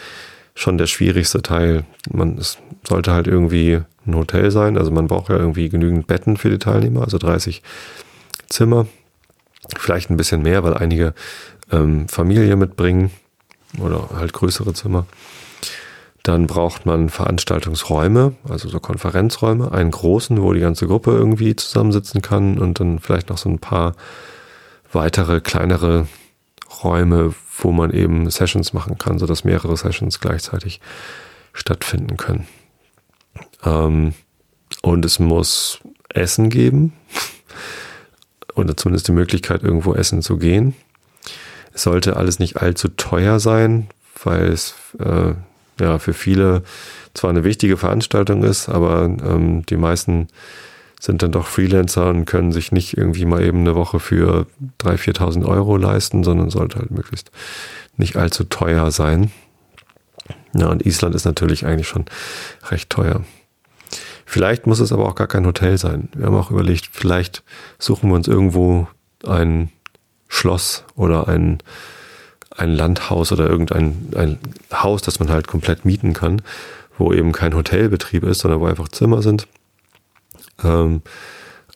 [0.53, 1.86] schon der schwierigste Teil.
[2.12, 2.57] Man es
[2.88, 4.77] sollte halt irgendwie ein Hotel sein.
[4.77, 7.62] Also man braucht ja irgendwie genügend Betten für die Teilnehmer, also 30
[8.49, 8.88] Zimmer.
[9.77, 11.13] Vielleicht ein bisschen mehr, weil einige
[11.71, 13.12] ähm, Familie mitbringen
[13.79, 15.05] oder halt größere Zimmer.
[16.28, 22.22] Dann braucht man Veranstaltungsräume, also so Konferenzräume, einen großen, wo die ganze Gruppe irgendwie zusammensitzen
[22.22, 23.96] kann und dann vielleicht noch so ein paar
[24.92, 26.06] weitere kleinere
[26.84, 30.82] Räume, wo man eben Sessions machen kann, sodass mehrere Sessions gleichzeitig
[31.54, 32.46] stattfinden können.
[33.63, 34.13] Ähm,
[34.82, 36.92] und es muss Essen geben
[38.54, 40.76] oder zumindest die Möglichkeit, irgendwo essen zu gehen.
[41.74, 43.88] Es sollte alles nicht allzu teuer sein,
[44.26, 45.34] weil es äh,
[45.80, 46.63] ja für viele
[47.13, 50.28] zwar eine wichtige Veranstaltung ist, aber ähm, die meisten
[51.00, 54.48] sind dann doch Freelancer und können sich nicht irgendwie mal eben eine Woche für
[54.82, 57.32] 3.000, 4.000 Euro leisten, sondern sollte halt möglichst
[57.98, 59.32] nicht allzu teuer sein.
[60.54, 62.06] Ja, und Island ist natürlich eigentlich schon
[62.70, 63.24] recht teuer.
[64.26, 66.10] Vielleicht muss es aber auch gar kein Hotel sein.
[66.16, 67.44] Wir haben auch überlegt, vielleicht
[67.80, 68.88] suchen wir uns irgendwo
[69.26, 69.70] ein
[70.28, 71.60] Schloss oder ein,
[72.58, 74.39] ein Landhaus oder irgendein ein
[74.74, 76.41] Haus, das man halt komplett mieten kann,
[76.98, 79.48] wo eben kein Hotelbetrieb ist, sondern wo einfach Zimmer sind
[80.63, 81.02] ähm,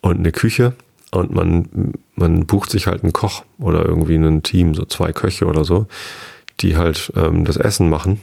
[0.01, 0.73] und eine Küche
[1.11, 5.45] und man, man bucht sich halt einen Koch oder irgendwie ein Team, so zwei Köche
[5.45, 5.87] oder so,
[6.61, 8.21] die halt ähm, das Essen machen.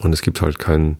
[0.00, 0.98] Und es gibt halt keinen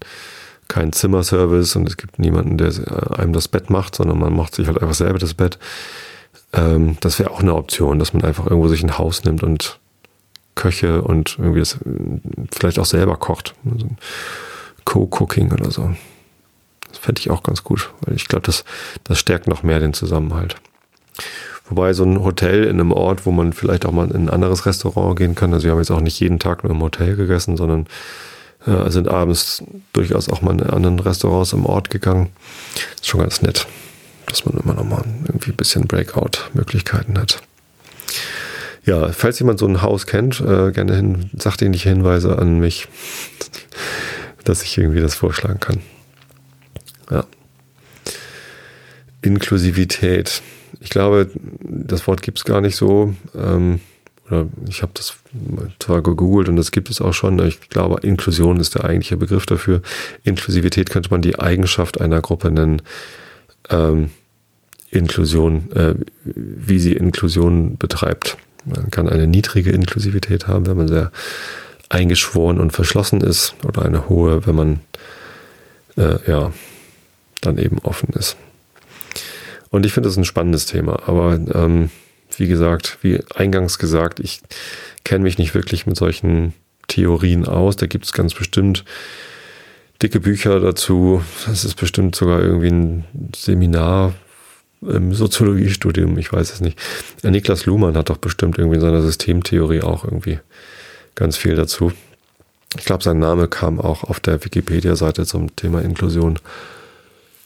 [0.68, 4.54] kein Zimmerservice und es gibt niemanden, der äh, einem das Bett macht, sondern man macht
[4.54, 5.58] sich halt einfach selber das Bett.
[6.54, 9.78] Ähm, das wäre auch eine Option, dass man einfach irgendwo sich ein Haus nimmt und
[10.62, 11.78] Köche und irgendwie das
[12.54, 13.54] vielleicht auch selber kocht.
[13.68, 13.88] Also
[14.84, 15.90] Co-Cooking oder so.
[16.88, 18.64] Das fände ich auch ganz gut, weil ich glaube, das,
[19.02, 20.54] das stärkt noch mehr den Zusammenhalt.
[21.68, 24.64] Wobei so ein Hotel in einem Ort, wo man vielleicht auch mal in ein anderes
[24.66, 27.56] Restaurant gehen kann, also wir haben jetzt auch nicht jeden Tag nur im Hotel gegessen,
[27.56, 27.86] sondern
[28.66, 32.28] äh, sind abends durchaus auch mal in anderen Restaurants im Ort gegangen.
[32.94, 33.66] Ist schon ganz nett,
[34.26, 37.42] dass man immer noch mal irgendwie ein bisschen Breakout-Möglichkeiten hat.
[38.84, 42.88] Ja, falls jemand so ein Haus kennt, äh, gerne hin, die Hinweise an mich,
[44.44, 45.78] dass ich irgendwie das vorschlagen kann.
[47.10, 47.24] Ja.
[49.22, 50.42] Inklusivität.
[50.80, 53.14] Ich glaube, das Wort gibt es gar nicht so.
[53.36, 53.80] Ähm,
[54.26, 55.16] oder ich habe das
[55.78, 59.46] zwar gegoogelt und das gibt es auch schon, ich glaube, Inklusion ist der eigentliche Begriff
[59.46, 59.82] dafür.
[60.24, 62.82] Inklusivität könnte man die Eigenschaft einer Gruppe nennen.
[63.68, 64.10] Ähm,
[64.90, 68.36] Inklusion, äh, wie sie Inklusion betreibt.
[68.64, 71.10] Man kann eine niedrige Inklusivität haben, wenn man sehr
[71.88, 74.80] eingeschworen und verschlossen ist, oder eine hohe, wenn man
[75.96, 76.52] äh, ja
[77.40, 78.36] dann eben offen ist.
[79.70, 81.90] Und ich finde das ein spannendes Thema, aber ähm,
[82.36, 84.40] wie gesagt, wie eingangs gesagt, ich
[85.04, 86.54] kenne mich nicht wirklich mit solchen
[86.88, 87.76] Theorien aus.
[87.76, 88.84] Da gibt es ganz bestimmt
[90.02, 91.22] dicke Bücher dazu.
[91.46, 94.14] Das ist bestimmt sogar irgendwie ein Seminar
[94.82, 96.78] im Soziologiestudium, ich weiß es nicht.
[97.22, 100.38] Niklas Luhmann hat doch bestimmt irgendwie in seiner Systemtheorie auch irgendwie
[101.14, 101.92] ganz viel dazu.
[102.78, 106.38] Ich glaube, sein Name kam auch auf der Wikipedia-Seite zum Thema Inklusion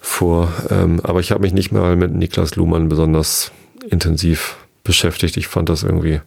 [0.00, 0.52] vor.
[0.70, 3.50] Ähm, aber ich habe mich nicht mal mit Niklas Luhmann besonders
[3.90, 5.36] intensiv beschäftigt.
[5.36, 6.20] Ich fand das irgendwie,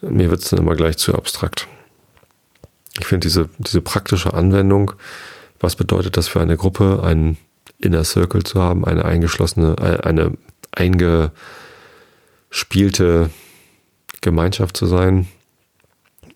[0.00, 1.66] mir wird es dann immer gleich zu abstrakt.
[3.00, 4.92] Ich finde diese, diese praktische Anwendung,
[5.58, 7.38] was bedeutet das für eine Gruppe, einen
[7.82, 10.32] Inner Circle zu haben, eine eingeschlossene, äh, eine
[10.72, 13.30] eingespielte
[14.20, 15.28] Gemeinschaft zu sein.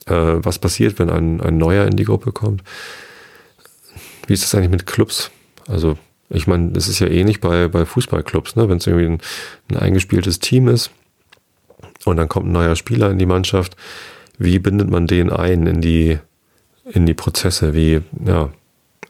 [0.07, 2.63] Äh, was passiert, wenn ein, ein neuer in die Gruppe kommt?
[4.27, 5.31] Wie ist das eigentlich mit Clubs?
[5.69, 5.97] Also,
[6.29, 8.69] ich meine, es ist ja ähnlich bei, bei Fußballclubs, ne?
[8.69, 9.21] wenn es irgendwie ein,
[9.71, 10.91] ein eingespieltes Team ist
[12.05, 13.77] und dann kommt ein neuer Spieler in die Mannschaft.
[14.39, 16.19] Wie bindet man den ein in die,
[16.85, 17.75] in die Prozesse?
[17.75, 18.51] Wie, ja,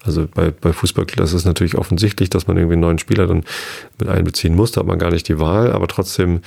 [0.06, 3.44] also bei, bei Fußballclubs ist es natürlich offensichtlich, dass man irgendwie einen neuen Spieler dann
[3.98, 4.72] mit einbeziehen muss.
[4.72, 6.40] Da hat man gar nicht die Wahl, aber trotzdem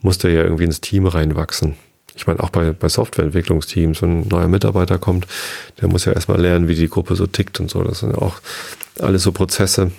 [0.00, 1.76] muss der ja irgendwie ins Team reinwachsen.
[2.14, 5.26] Ich meine, auch bei, bei Softwareentwicklungsteams, wenn ein neuer Mitarbeiter kommt,
[5.80, 7.82] der muss ja erstmal lernen, wie die Gruppe so tickt und so.
[7.82, 8.40] Das sind ja auch
[9.00, 9.92] alles so Prozesse,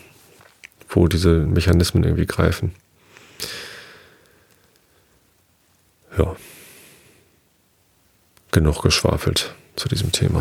[0.89, 2.73] wo diese Mechanismen irgendwie greifen.
[6.17, 6.35] Ja.
[8.51, 10.39] Genug geschwafelt zu diesem Thema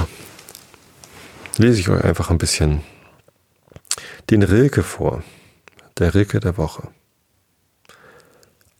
[1.59, 2.81] lese ich euch einfach ein bisschen
[4.31, 5.23] den Rilke vor.
[5.99, 6.88] Der Rilke der Woche.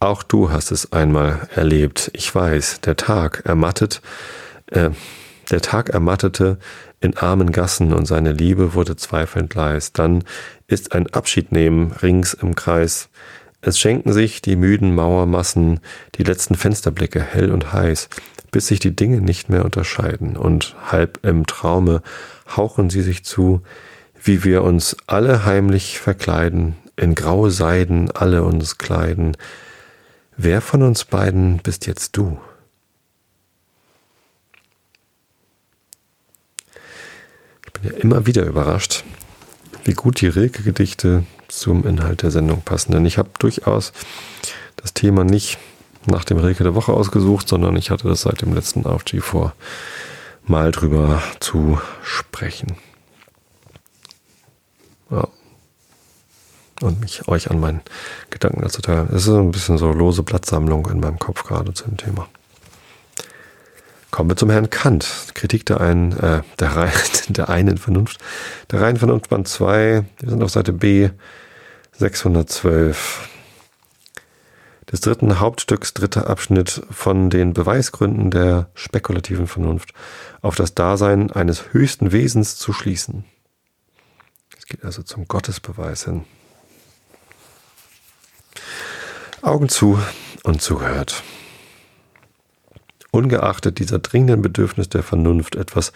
[0.01, 2.11] Auch du hast es einmal erlebt.
[2.15, 4.03] Ich weiß, der Tag ermattet,
[4.67, 4.91] äh,
[5.51, 6.59] der Tag ermattete
[7.01, 9.93] in armen Gassen und seine Liebe wurde zweifelnd leis.
[9.93, 10.25] Dann
[10.67, 13.11] ist ein Abschiednehmen rings im Kreis.
[13.61, 15.81] Es schenken sich die müden Mauermassen
[16.17, 18.09] die letzten Fensterblicke hell und heiß,
[18.51, 22.03] bis sich die Dinge nicht mehr unterscheiden und halb im Traume
[22.57, 23.63] hauchen sie sich zu,
[24.23, 29.37] wie wir uns alle heimlich verkleiden, in graue Seiden alle uns kleiden.
[30.37, 32.39] Wer von uns beiden bist jetzt du?
[37.67, 39.05] Ich bin ja immer wieder überrascht,
[39.85, 42.93] wie gut die Rilke-Gedichte zum Inhalt der Sendung passen.
[42.93, 43.93] Denn ich habe durchaus
[44.77, 45.59] das Thema nicht
[46.07, 49.55] nach dem Rilke der Woche ausgesucht, sondern ich hatte das seit dem letzten AFG vor
[50.45, 52.77] mal drüber zu sprechen.
[55.11, 55.29] Ja.
[56.81, 57.81] Und mich euch an meinen
[58.31, 59.09] Gedanken dazu teilen.
[59.15, 62.29] Es ist ein bisschen so lose Blattsammlung in meinem Kopf gerade zu dem Thema.
[64.11, 65.07] Kommen wir zum Herrn Kant.
[65.35, 66.93] Kritik der einen, äh, der, rein,
[67.29, 68.19] der einen Vernunft.
[68.71, 70.05] Der reinen Vernunft Band 2.
[70.19, 71.11] Wir sind auf Seite B
[71.93, 73.29] 612
[74.93, 79.95] des dritten Hauptstücks, dritter Abschnitt von den Beweisgründen der spekulativen Vernunft
[80.43, 83.25] auf das Dasein eines höchsten Wesens zu schließen.
[84.57, 86.25] Es geht also zum Gottesbeweis hin.
[89.41, 89.99] Augen zu
[90.45, 91.23] und zugehört.
[93.11, 95.93] Ungeachtet dieser dringenden Bedürfnis der Vernunft etwas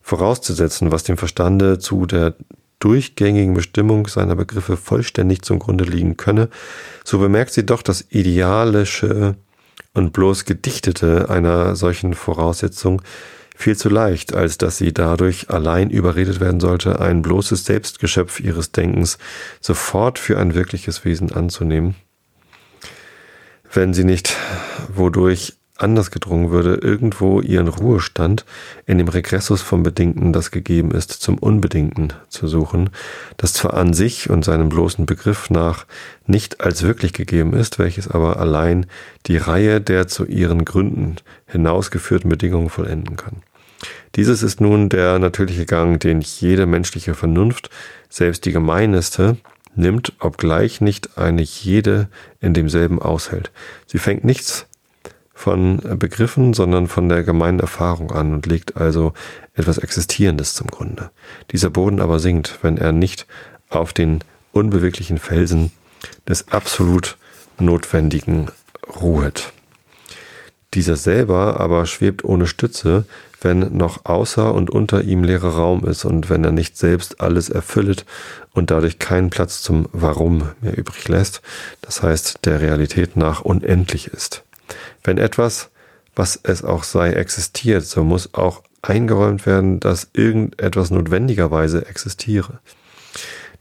[0.00, 2.34] vorauszusetzen, was dem Verstande zu der
[2.78, 6.48] durchgängigen Bestimmung seiner Begriffe vollständig zum Grunde liegen könne,
[7.04, 9.36] so bemerkt sie doch das Idealische
[9.94, 13.02] und bloß Gedichtete einer solchen Voraussetzung
[13.56, 18.72] viel zu leicht, als dass sie dadurch allein überredet werden sollte, ein bloßes Selbstgeschöpf ihres
[18.72, 19.18] Denkens
[19.60, 21.94] sofort für ein wirkliches Wesen anzunehmen,
[23.72, 24.36] wenn sie nicht
[24.92, 28.44] wodurch anders gedrungen würde, irgendwo ihren Ruhestand
[28.86, 32.90] in dem Regressus vom Bedingten, das gegeben ist, zum Unbedingten zu suchen,
[33.36, 35.86] das zwar an sich und seinem bloßen Begriff nach
[36.26, 38.86] nicht als wirklich gegeben ist, welches aber allein
[39.26, 43.42] die Reihe der zu ihren Gründen hinausgeführten Bedingungen vollenden kann.
[44.14, 47.68] Dieses ist nun der natürliche Gang, den jede menschliche Vernunft,
[48.08, 49.36] selbst die gemeineste,
[49.74, 52.08] nimmt, obgleich nicht eine jede
[52.40, 53.50] in demselben aushält.
[53.86, 54.66] Sie fängt nichts
[55.34, 59.12] von Begriffen, sondern von der gemeinen Erfahrung an und legt also
[59.52, 61.10] etwas Existierendes zum Grunde.
[61.50, 63.26] Dieser Boden aber sinkt, wenn er nicht
[63.68, 64.20] auf den
[64.52, 65.72] unbeweglichen Felsen
[66.28, 67.16] des absolut
[67.58, 68.50] Notwendigen
[69.00, 69.52] ruhet.
[70.74, 73.04] Dieser selber aber schwebt ohne Stütze,
[73.40, 77.48] wenn noch außer und unter ihm leerer Raum ist und wenn er nicht selbst alles
[77.48, 78.06] erfüllet
[78.52, 81.42] und dadurch keinen Platz zum Warum mehr übrig lässt,
[81.82, 84.43] das heißt der Realität nach unendlich ist.
[85.02, 85.70] Wenn etwas,
[86.14, 92.60] was es auch sei, existiert, so muss auch eingeräumt werden, dass irgendetwas notwendigerweise existiere.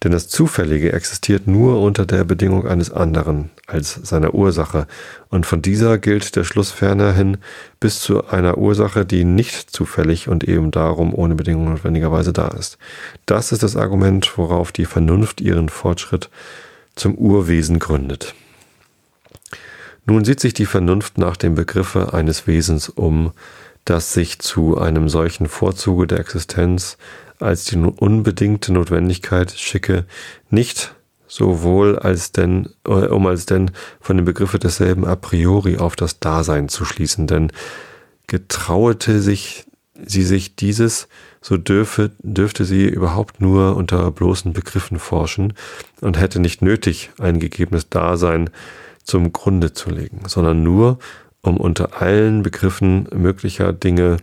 [0.03, 4.85] Denn das Zufällige existiert nur unter der Bedingung eines anderen als seiner Ursache,
[5.29, 7.37] und von dieser gilt der Schluss ferner hin
[7.79, 12.77] bis zu einer Ursache, die nicht zufällig und eben darum ohne Bedingung notwendigerweise da ist.
[13.25, 16.29] Das ist das Argument, worauf die Vernunft ihren Fortschritt
[16.95, 18.35] zum Urwesen gründet.
[20.05, 23.31] Nun sieht sich die Vernunft nach dem Begriffe eines Wesens um,
[23.85, 26.97] das sich zu einem solchen Vorzuge der Existenz
[27.39, 30.05] als die unbedingte Notwendigkeit schicke,
[30.49, 30.95] nicht
[31.27, 36.19] sowohl als denn, äh, um als denn von dem Begriffe desselben a priori auf das
[36.19, 37.51] Dasein zu schließen, denn
[38.27, 39.65] getrauete sich
[40.05, 41.07] sie sich dieses,
[41.41, 45.53] so dürfe, dürfte sie überhaupt nur unter bloßen Begriffen forschen
[46.01, 48.49] und hätte nicht nötig, ein gegebenes Dasein
[49.03, 50.99] zum Grunde zu legen, sondern nur,
[51.41, 54.17] um unter allen Begriffen möglicher Dinge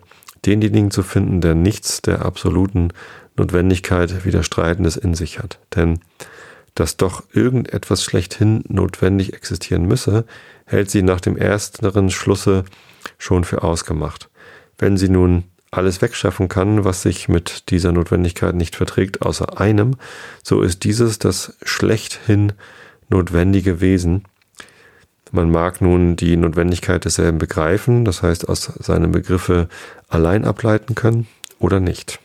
[0.47, 2.93] denjenigen zu finden, der nichts der absoluten
[3.37, 5.59] Notwendigkeit Widerstreitendes in sich hat.
[5.75, 6.01] Denn
[6.75, 10.25] dass doch irgendetwas schlechthin notwendig existieren müsse,
[10.65, 12.65] hält sie nach dem ersteren Schlusse
[13.19, 14.31] schon für ausgemacht.
[14.79, 19.97] Wenn sie nun alles wegschaffen kann, was sich mit dieser Notwendigkeit nicht verträgt, außer einem,
[20.43, 22.53] so ist dieses das schlechthin
[23.09, 24.25] notwendige Wesen,
[25.33, 29.69] man mag nun die Notwendigkeit desselben begreifen, das heißt aus seinen Begriffe
[30.09, 31.27] allein ableiten können
[31.59, 32.19] oder nicht.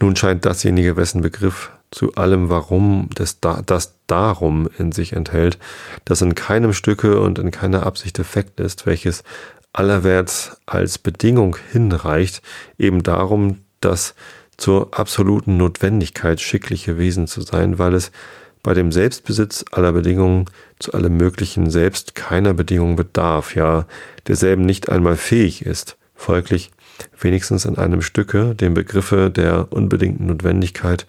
[0.00, 5.58] Nun scheint dasjenige, wessen Begriff zu allem Warum des da, das Darum in sich enthält,
[6.04, 9.22] das in keinem Stücke und in keiner Absicht defekt ist, welches
[9.72, 12.42] allerwärts als Bedingung hinreicht,
[12.78, 14.14] eben darum, das
[14.56, 18.12] zur absoluten Notwendigkeit schickliche Wesen zu sein, weil es
[18.64, 20.46] bei dem Selbstbesitz aller Bedingungen
[20.80, 23.86] zu allem Möglichen selbst keiner Bedingung bedarf, ja
[24.26, 26.72] derselben nicht einmal fähig ist, folglich
[27.20, 31.06] wenigstens in einem Stücke dem Begriffe der unbedingten Notwendigkeit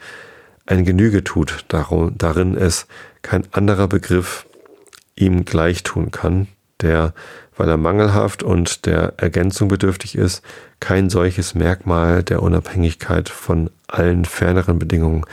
[0.65, 2.87] ein Genüge tut, darin es
[3.21, 4.45] kein anderer Begriff
[5.15, 6.47] ihm gleich tun kann,
[6.81, 7.13] der,
[7.55, 10.43] weil er mangelhaft und der Ergänzung bedürftig ist,
[10.81, 15.25] kein solches Merkmal der Unabhängigkeit von allen ferneren Bedingungen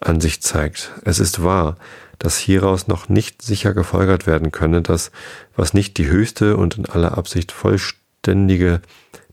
[0.00, 0.92] an sich zeigt.
[1.04, 1.76] Es ist wahr,
[2.18, 5.10] dass hieraus noch nicht sicher gefolgert werden könne, dass
[5.56, 8.80] was nicht die höchste und in aller Absicht vollständige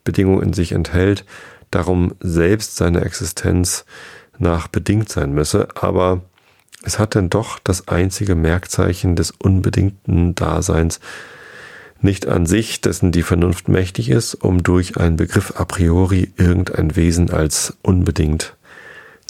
[0.03, 1.25] Bedingung in sich enthält,
[1.71, 3.85] darum selbst seine Existenz
[4.37, 6.21] nach bedingt sein müsse, aber
[6.83, 10.99] es hat denn doch das einzige Merkzeichen des unbedingten Daseins
[12.01, 16.95] nicht an sich, dessen die Vernunft mächtig ist, um durch einen Begriff a priori irgendein
[16.95, 18.55] Wesen als unbedingt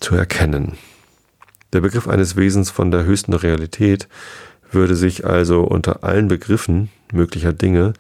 [0.02, 0.78] zu erkennen.
[1.76, 4.08] Der Begriff eines Wesens von der höchsten Realität
[4.72, 7.92] würde sich also unter allen Begriffen möglicher Dinge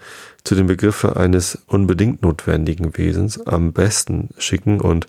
[0.46, 5.08] zu dem Begriffe eines unbedingt notwendigen Wesens am besten schicken und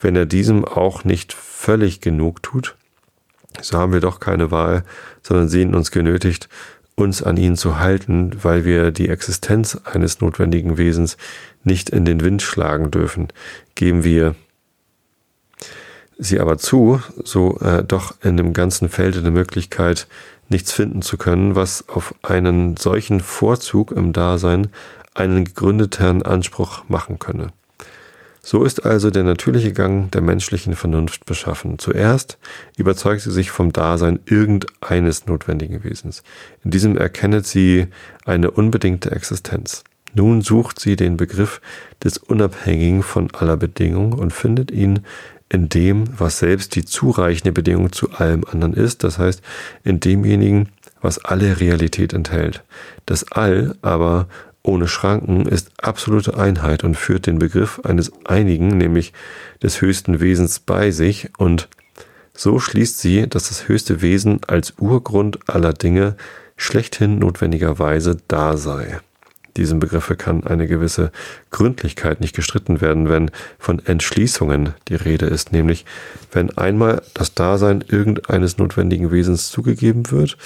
[0.00, 2.74] wenn er diesem auch nicht völlig genug tut,
[3.60, 4.82] so haben wir doch keine Wahl,
[5.22, 6.48] sondern sehen uns genötigt,
[6.96, 11.16] uns an ihn zu halten, weil wir die Existenz eines notwendigen Wesens
[11.62, 13.28] nicht in den Wind schlagen dürfen.
[13.76, 14.34] Geben wir
[16.20, 20.06] sie aber zu, so äh, doch in dem ganzen Felde der Möglichkeit,
[20.48, 24.68] nichts finden zu können, was auf einen solchen Vorzug im Dasein
[25.14, 27.48] einen gegründeten Anspruch machen könne.
[28.42, 31.78] So ist also der natürliche Gang der menschlichen Vernunft beschaffen.
[31.78, 32.38] Zuerst
[32.76, 36.22] überzeugt sie sich vom Dasein irgendeines notwendigen Wesens.
[36.64, 37.88] In diesem erkennet sie
[38.24, 39.84] eine unbedingte Existenz.
[40.14, 41.60] Nun sucht sie den Begriff
[42.02, 45.00] des Unabhängigen von aller Bedingung und findet ihn
[45.50, 49.42] in dem, was selbst die zureichende Bedingung zu allem anderen ist, das heißt
[49.84, 50.68] in demjenigen,
[51.02, 52.62] was alle Realität enthält.
[53.04, 54.28] Das All aber
[54.62, 59.12] ohne Schranken ist absolute Einheit und führt den Begriff eines Einigen, nämlich
[59.62, 61.68] des höchsten Wesens bei sich und
[62.32, 66.16] so schließt sie, dass das höchste Wesen als Urgrund aller Dinge
[66.56, 69.00] schlechthin notwendigerweise da sei
[69.56, 71.10] diesem Begriffe kann eine gewisse
[71.50, 75.84] Gründlichkeit nicht gestritten werden, wenn von Entschließungen die Rede ist, nämlich
[76.32, 80.36] wenn einmal das Dasein irgendeines notwendigen Wesens zugegeben wird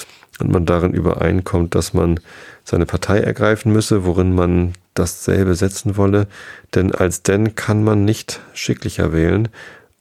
[0.41, 2.21] und man darin übereinkommt, dass man
[2.65, 6.27] seine Partei ergreifen müsse, worin man dasselbe setzen wolle,
[6.75, 9.49] denn als denn kann man nicht schicklicher wählen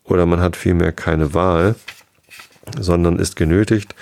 [0.04, 1.76] oder man hat vielmehr keine Wahl,
[2.80, 3.96] sondern ist genötigt,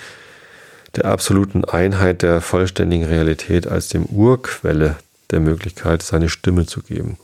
[0.96, 4.96] der absoluten Einheit der vollständigen Realität als dem Urquelle
[5.30, 7.16] der Möglichkeit, seine Stimme zu geben.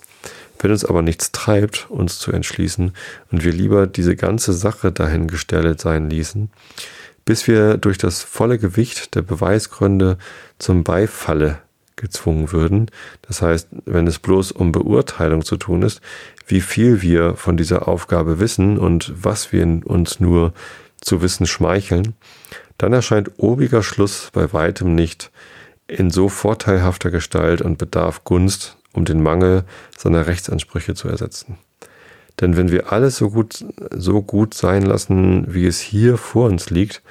[0.61, 2.93] Wenn uns aber nichts treibt, uns zu entschließen
[3.31, 6.51] und wir lieber diese ganze Sache dahingestellt sein ließen,
[7.25, 10.19] bis wir durch das volle Gewicht der Beweisgründe
[10.59, 11.59] zum Beifalle
[11.95, 12.91] gezwungen würden.
[13.23, 16.01] Das heißt, wenn es bloß um Beurteilung zu tun ist,
[16.47, 20.55] wie viel wir von dieser Aufgabe wissen und was wir uns nur
[21.01, 22.15] zu wissen schmeicheln,
[22.79, 25.31] dann erscheint obiger Schluss bei weitem nicht
[25.89, 29.65] in so vorteilhafter Gestalt und bedarf Gunst, um den Mangel
[29.97, 31.59] seiner Rechtsansprüche zu ersetzen.
[32.41, 36.71] Denn wenn wir alles so gut, so gut sein lassen, wie es hier vor uns
[36.71, 37.03] liegt,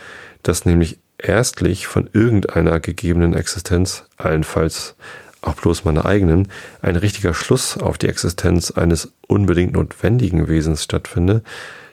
[0.42, 4.96] dass nämlich erstlich von irgendeiner gegebenen Existenz, allenfalls
[5.42, 6.48] auch bloß meiner eigenen,
[6.82, 11.44] ein richtiger Schluss auf die Existenz eines unbedingt notwendigen Wesens stattfinde,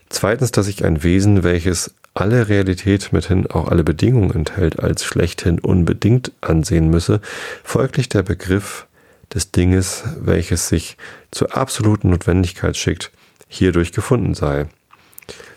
[0.09, 5.59] zweitens, dass ich ein Wesen, welches alle Realität mithin auch alle Bedingungen enthält, als schlechthin
[5.59, 7.21] unbedingt ansehen müsse,
[7.65, 8.87] folglich der Begriff
[9.35, 10.97] des Dinges, welches sich
[11.33, 13.11] zur absoluten Notwendigkeit schickt,
[13.49, 14.67] hierdurch gefunden sei.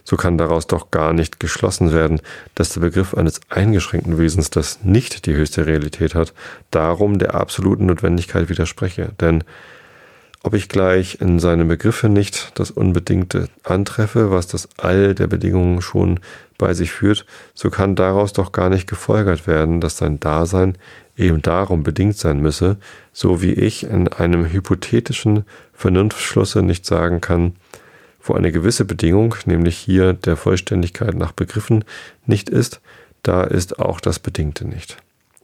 [0.03, 2.21] So kann daraus doch gar nicht geschlossen werden,
[2.55, 6.33] dass der Begriff eines eingeschränkten Wesens, das nicht die höchste Realität hat,
[6.71, 9.11] darum der absoluten Notwendigkeit widerspreche.
[9.19, 9.43] Denn
[10.43, 15.81] ob ich gleich in seinem Begriffe nicht das Unbedingte antreffe, was das All der Bedingungen
[15.81, 16.19] schon
[16.57, 20.77] bei sich führt, so kann daraus doch gar nicht gefolgert werden, dass sein Dasein
[21.17, 22.77] eben darum bedingt sein müsse,
[23.11, 27.55] so wie ich in einem hypothetischen Vernunftschlusse nicht sagen kann,
[28.21, 31.83] wo eine gewisse Bedingung, nämlich hier der Vollständigkeit nach Begriffen,
[32.25, 32.81] nicht ist,
[33.23, 34.97] da ist auch das Bedingte nicht.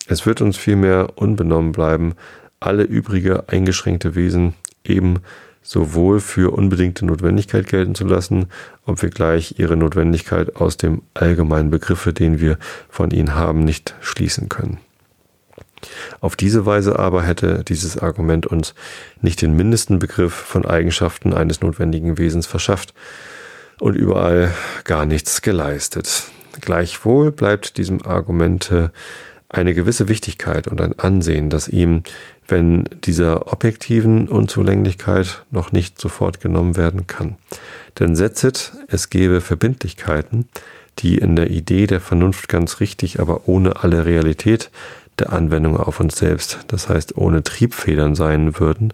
[0.08, 2.14] Es wird uns vielmehr unbenommen bleiben,
[2.60, 4.54] alle übrige eingeschränkte Wesen
[4.86, 5.20] eben
[5.62, 8.48] sowohl für unbedingte Notwendigkeit gelten zu lassen,
[8.86, 12.58] ob wir gleich ihre Notwendigkeit aus dem allgemeinen Begriffe, den wir
[12.90, 14.80] von ihnen haben, nicht schließen können.
[16.22, 18.74] Auf diese Weise aber hätte dieses Argument uns
[19.22, 22.94] nicht den mindesten Begriff von Eigenschaften eines notwendigen Wesens verschafft
[23.80, 24.54] und überall
[24.84, 26.26] gar nichts geleistet.
[26.62, 28.92] Gleichwohl bleibt diesem Argumente
[29.54, 32.04] eine gewisse Wichtigkeit und ein Ansehen, das ihm,
[32.48, 37.38] wenn dieser objektiven Unzulänglichkeit noch nicht sofort genommen werden kann.
[38.00, 40.50] Denn setzet, es gäbe Verbindlichkeiten,
[41.00, 44.72] die in der Idee der Vernunft ganz richtig, aber ohne alle Realität
[45.20, 48.94] der Anwendung auf uns selbst, das heißt ohne Triebfedern sein würden,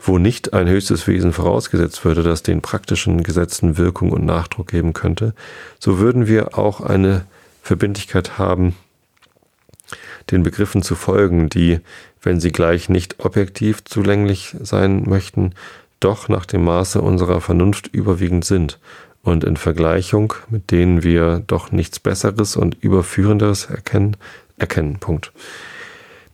[0.00, 4.92] wo nicht ein höchstes Wesen vorausgesetzt würde, das den praktischen Gesetzen Wirkung und Nachdruck geben
[4.92, 5.34] könnte,
[5.80, 7.24] so würden wir auch eine
[7.62, 8.76] Verbindlichkeit haben,
[10.30, 11.80] den Begriffen zu folgen, die,
[12.22, 15.54] wenn sie gleich nicht objektiv zulänglich sein möchten,
[16.00, 18.78] doch nach dem Maße unserer Vernunft überwiegend sind
[19.22, 24.16] und in Vergleichung mit denen wir doch nichts Besseres und Überführenderes erkennen,
[24.58, 24.98] erkennen.
[24.98, 25.32] Punkt.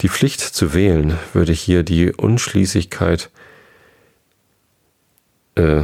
[0.00, 3.30] Die Pflicht zu wählen würde hier die Unschließlichkeit,
[5.54, 5.82] äh,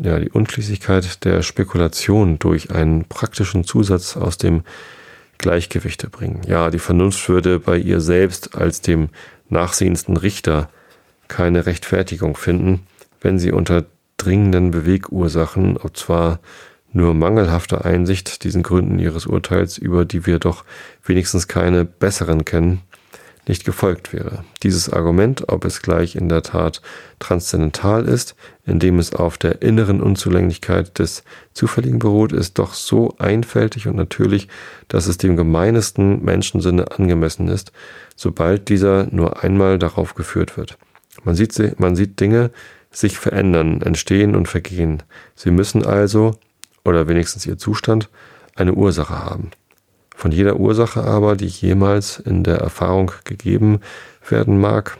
[0.00, 4.62] ja, die Unschließlichkeit der Spekulation durch einen praktischen Zusatz aus dem
[5.38, 6.42] Gleichgewichte bringen.
[6.46, 9.08] Ja, die Vernunft würde bei ihr selbst als dem
[9.48, 10.68] nachsehendsten Richter
[11.28, 12.86] keine Rechtfertigung finden,
[13.20, 13.84] wenn sie unter
[14.16, 16.40] dringenden Bewegursachen, ob zwar
[16.92, 20.64] nur mangelhafte Einsicht diesen Gründen ihres Urteils, über die wir doch
[21.04, 22.80] wenigstens keine besseren kennen,
[23.48, 24.44] nicht gefolgt wäre.
[24.62, 26.82] Dieses Argument, ob es gleich in der Tat
[27.18, 31.24] transzendental ist, indem es auf der inneren Unzulänglichkeit des
[31.54, 34.48] Zufälligen beruht, ist doch so einfältig und natürlich,
[34.88, 37.72] dass es dem gemeinesten Menschensinne angemessen ist,
[38.16, 40.78] sobald dieser nur einmal darauf geführt wird.
[41.24, 42.50] Man sieht, man sieht Dinge
[42.90, 45.02] sich verändern, entstehen und vergehen.
[45.34, 46.36] Sie müssen also,
[46.84, 48.08] oder wenigstens ihr Zustand,
[48.54, 49.50] eine Ursache haben.
[50.18, 53.78] Von jeder Ursache aber, die jemals in der Erfahrung gegeben
[54.28, 54.98] werden mag,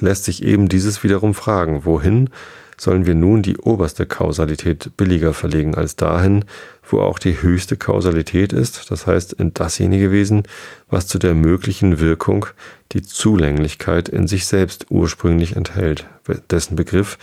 [0.00, 2.28] lässt sich eben dieses wiederum fragen, wohin
[2.76, 6.44] sollen wir nun die oberste Kausalität billiger verlegen als dahin,
[6.86, 10.42] wo auch die höchste Kausalität ist, das heißt in dasjenige Wesen,
[10.90, 12.44] was zu der möglichen Wirkung
[12.92, 16.04] die Zulänglichkeit in sich selbst ursprünglich enthält,
[16.50, 17.16] dessen Begriff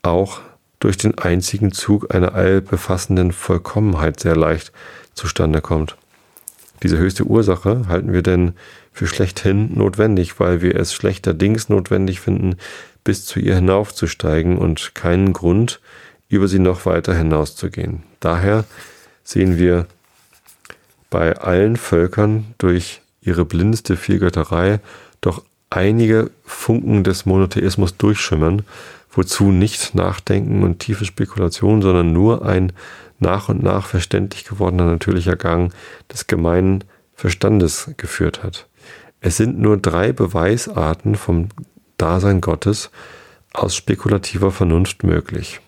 [0.00, 0.40] auch
[0.80, 4.72] durch den einzigen Zug einer allbefassenden Vollkommenheit sehr leicht
[5.12, 5.98] zustande kommt.
[6.84, 8.52] Diese höchste Ursache halten wir denn
[8.92, 12.56] für schlechthin notwendig, weil wir es schlechterdings notwendig finden,
[13.04, 15.80] bis zu ihr hinaufzusteigen und keinen Grund,
[16.28, 18.02] über sie noch weiter hinauszugehen.
[18.20, 18.64] Daher
[19.22, 19.86] sehen wir
[21.08, 24.80] bei allen Völkern durch ihre blindeste Vielgötterei
[25.22, 28.62] doch einige Funken des Monotheismus durchschimmern
[29.16, 32.72] wozu nicht Nachdenken und tiefe Spekulation, sondern nur ein
[33.24, 35.72] nach und nach verständlich gewordener natürlicher Gang
[36.12, 38.68] des gemeinen Verstandes geführt hat.
[39.20, 41.48] Es sind nur drei Beweisarten vom
[41.96, 42.90] Dasein Gottes
[43.52, 45.60] aus spekulativer Vernunft möglich.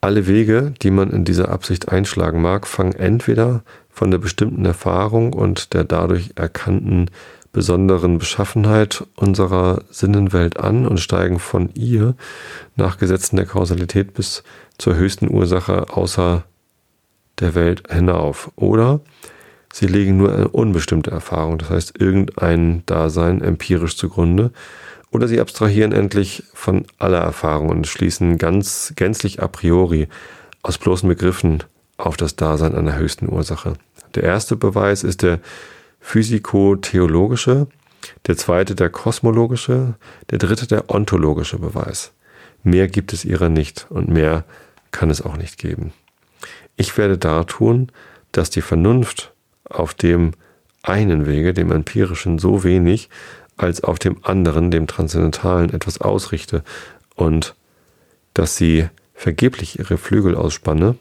[0.00, 5.32] Alle Wege, die man in dieser Absicht einschlagen mag, fangen entweder von der bestimmten Erfahrung
[5.32, 7.10] und der dadurch erkannten
[7.56, 12.14] besonderen Beschaffenheit unserer Sinnenwelt an und steigen von ihr
[12.76, 14.44] nach Gesetzen der Kausalität bis
[14.76, 16.44] zur höchsten Ursache außer
[17.40, 18.52] der Welt hinauf.
[18.56, 19.00] Oder
[19.72, 24.52] sie legen nur eine unbestimmte Erfahrung, das heißt irgendein Dasein empirisch zugrunde.
[25.10, 30.08] Oder sie abstrahieren endlich von aller Erfahrung und schließen ganz gänzlich a priori
[30.60, 31.64] aus bloßen Begriffen
[31.96, 33.78] auf das Dasein einer höchsten Ursache.
[34.14, 35.40] Der erste Beweis ist der
[36.06, 37.66] physikotheologische,
[38.28, 39.94] der zweite der kosmologische,
[40.30, 42.12] der dritte der ontologische Beweis.
[42.62, 44.44] Mehr gibt es ihrer nicht und mehr
[44.92, 45.92] kann es auch nicht geben.
[46.76, 47.90] Ich werde dartun,
[48.30, 49.32] dass die Vernunft
[49.64, 50.30] auf dem
[50.84, 53.08] einen Wege, dem empirischen, so wenig
[53.56, 56.62] als auf dem anderen, dem transzendentalen, etwas ausrichte
[57.16, 57.56] und
[58.32, 60.96] dass sie vergeblich ihre Flügel ausspanne,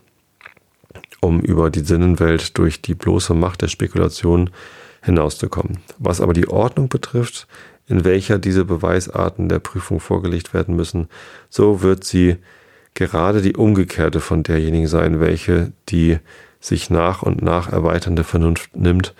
[1.22, 4.50] um über die Sinnenwelt durch die bloße Macht der Spekulation
[5.06, 5.80] hinauszukommen.
[5.98, 7.48] Was aber die Ordnung betrifft,
[7.88, 11.08] in welcher diese Beweisarten der Prüfung vorgelegt werden müssen,
[11.50, 12.38] so wird sie
[12.96, 16.18] gerade die umgekehrte von derjenigen sein, welche die
[16.60, 19.14] sich nach und nach erweiternde Vernunft nimmt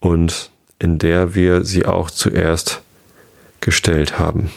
[0.00, 2.82] und in der wir sie auch zuerst
[3.60, 4.50] gestellt haben.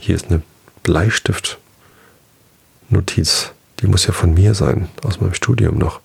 [0.00, 0.40] Hier ist eine
[0.84, 3.50] Bleistift-Notiz.
[3.80, 6.00] Die muss ja von mir sein, aus meinem Studium noch.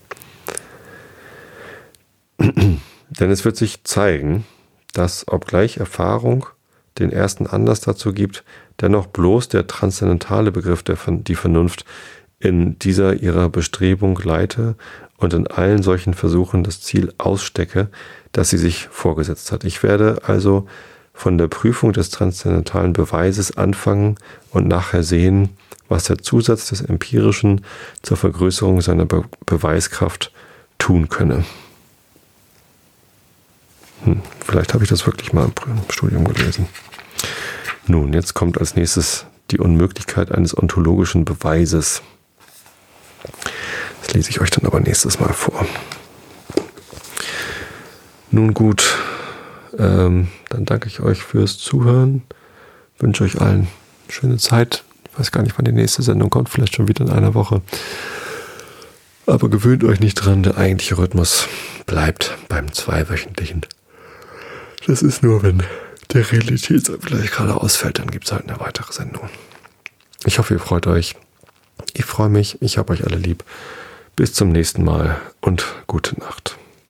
[3.10, 4.46] Denn es wird sich zeigen,
[4.94, 6.46] dass obgleich Erfahrung
[7.00, 8.44] den ersten Anlass dazu gibt,
[8.82, 11.86] dennoch bloß der transzendentale Begriff der die Vernunft
[12.40, 14.76] in dieser ihrer Bestrebung leite
[15.18, 17.90] und in allen solchen Versuchen das Ziel ausstecke,
[18.32, 19.64] das sie sich vorgesetzt hat.
[19.64, 20.68] Ich werde also
[21.14, 24.18] von der Prüfung des transzendentalen Beweises anfangen
[24.52, 25.50] und nachher sehen,
[25.88, 27.62] was der Zusatz des Empirischen
[28.02, 30.32] zur Vergrößerung seiner Be Beweiskraft
[30.80, 31.46] tun könne.
[34.04, 36.68] Hm, vielleicht habe ich das wirklich mal im Studium gelesen.
[37.88, 42.02] Nun, jetzt kommt als nächstes die Unmöglichkeit eines ontologischen Beweises.
[44.02, 45.66] Das lese ich euch dann aber nächstes Mal vor.
[48.32, 48.98] Nun gut,
[49.78, 52.24] ähm, dann danke ich euch fürs Zuhören.
[53.00, 53.68] Wünsche euch allen
[54.10, 54.84] schöne Zeit.
[55.12, 57.62] Ich weiß gar nicht, wann die nächste Sendung kommt, vielleicht schon wieder in einer Woche.
[59.26, 61.48] Aber gewöhnt euch nicht dran, der eigentliche Rhythmus
[61.86, 63.66] bleibt beim zweiwöchentlichen.
[64.86, 65.64] Das ist nur, wenn
[66.12, 69.30] der Realitätsabgleich gerade ausfällt, dann gibt es halt eine weitere Sendung.
[70.26, 71.16] Ich hoffe, ihr freut euch.
[71.94, 72.62] Ich freue mich.
[72.62, 73.44] Ich habe euch alle lieb.
[74.16, 76.58] Bis zum nächsten Mal und gute Nacht.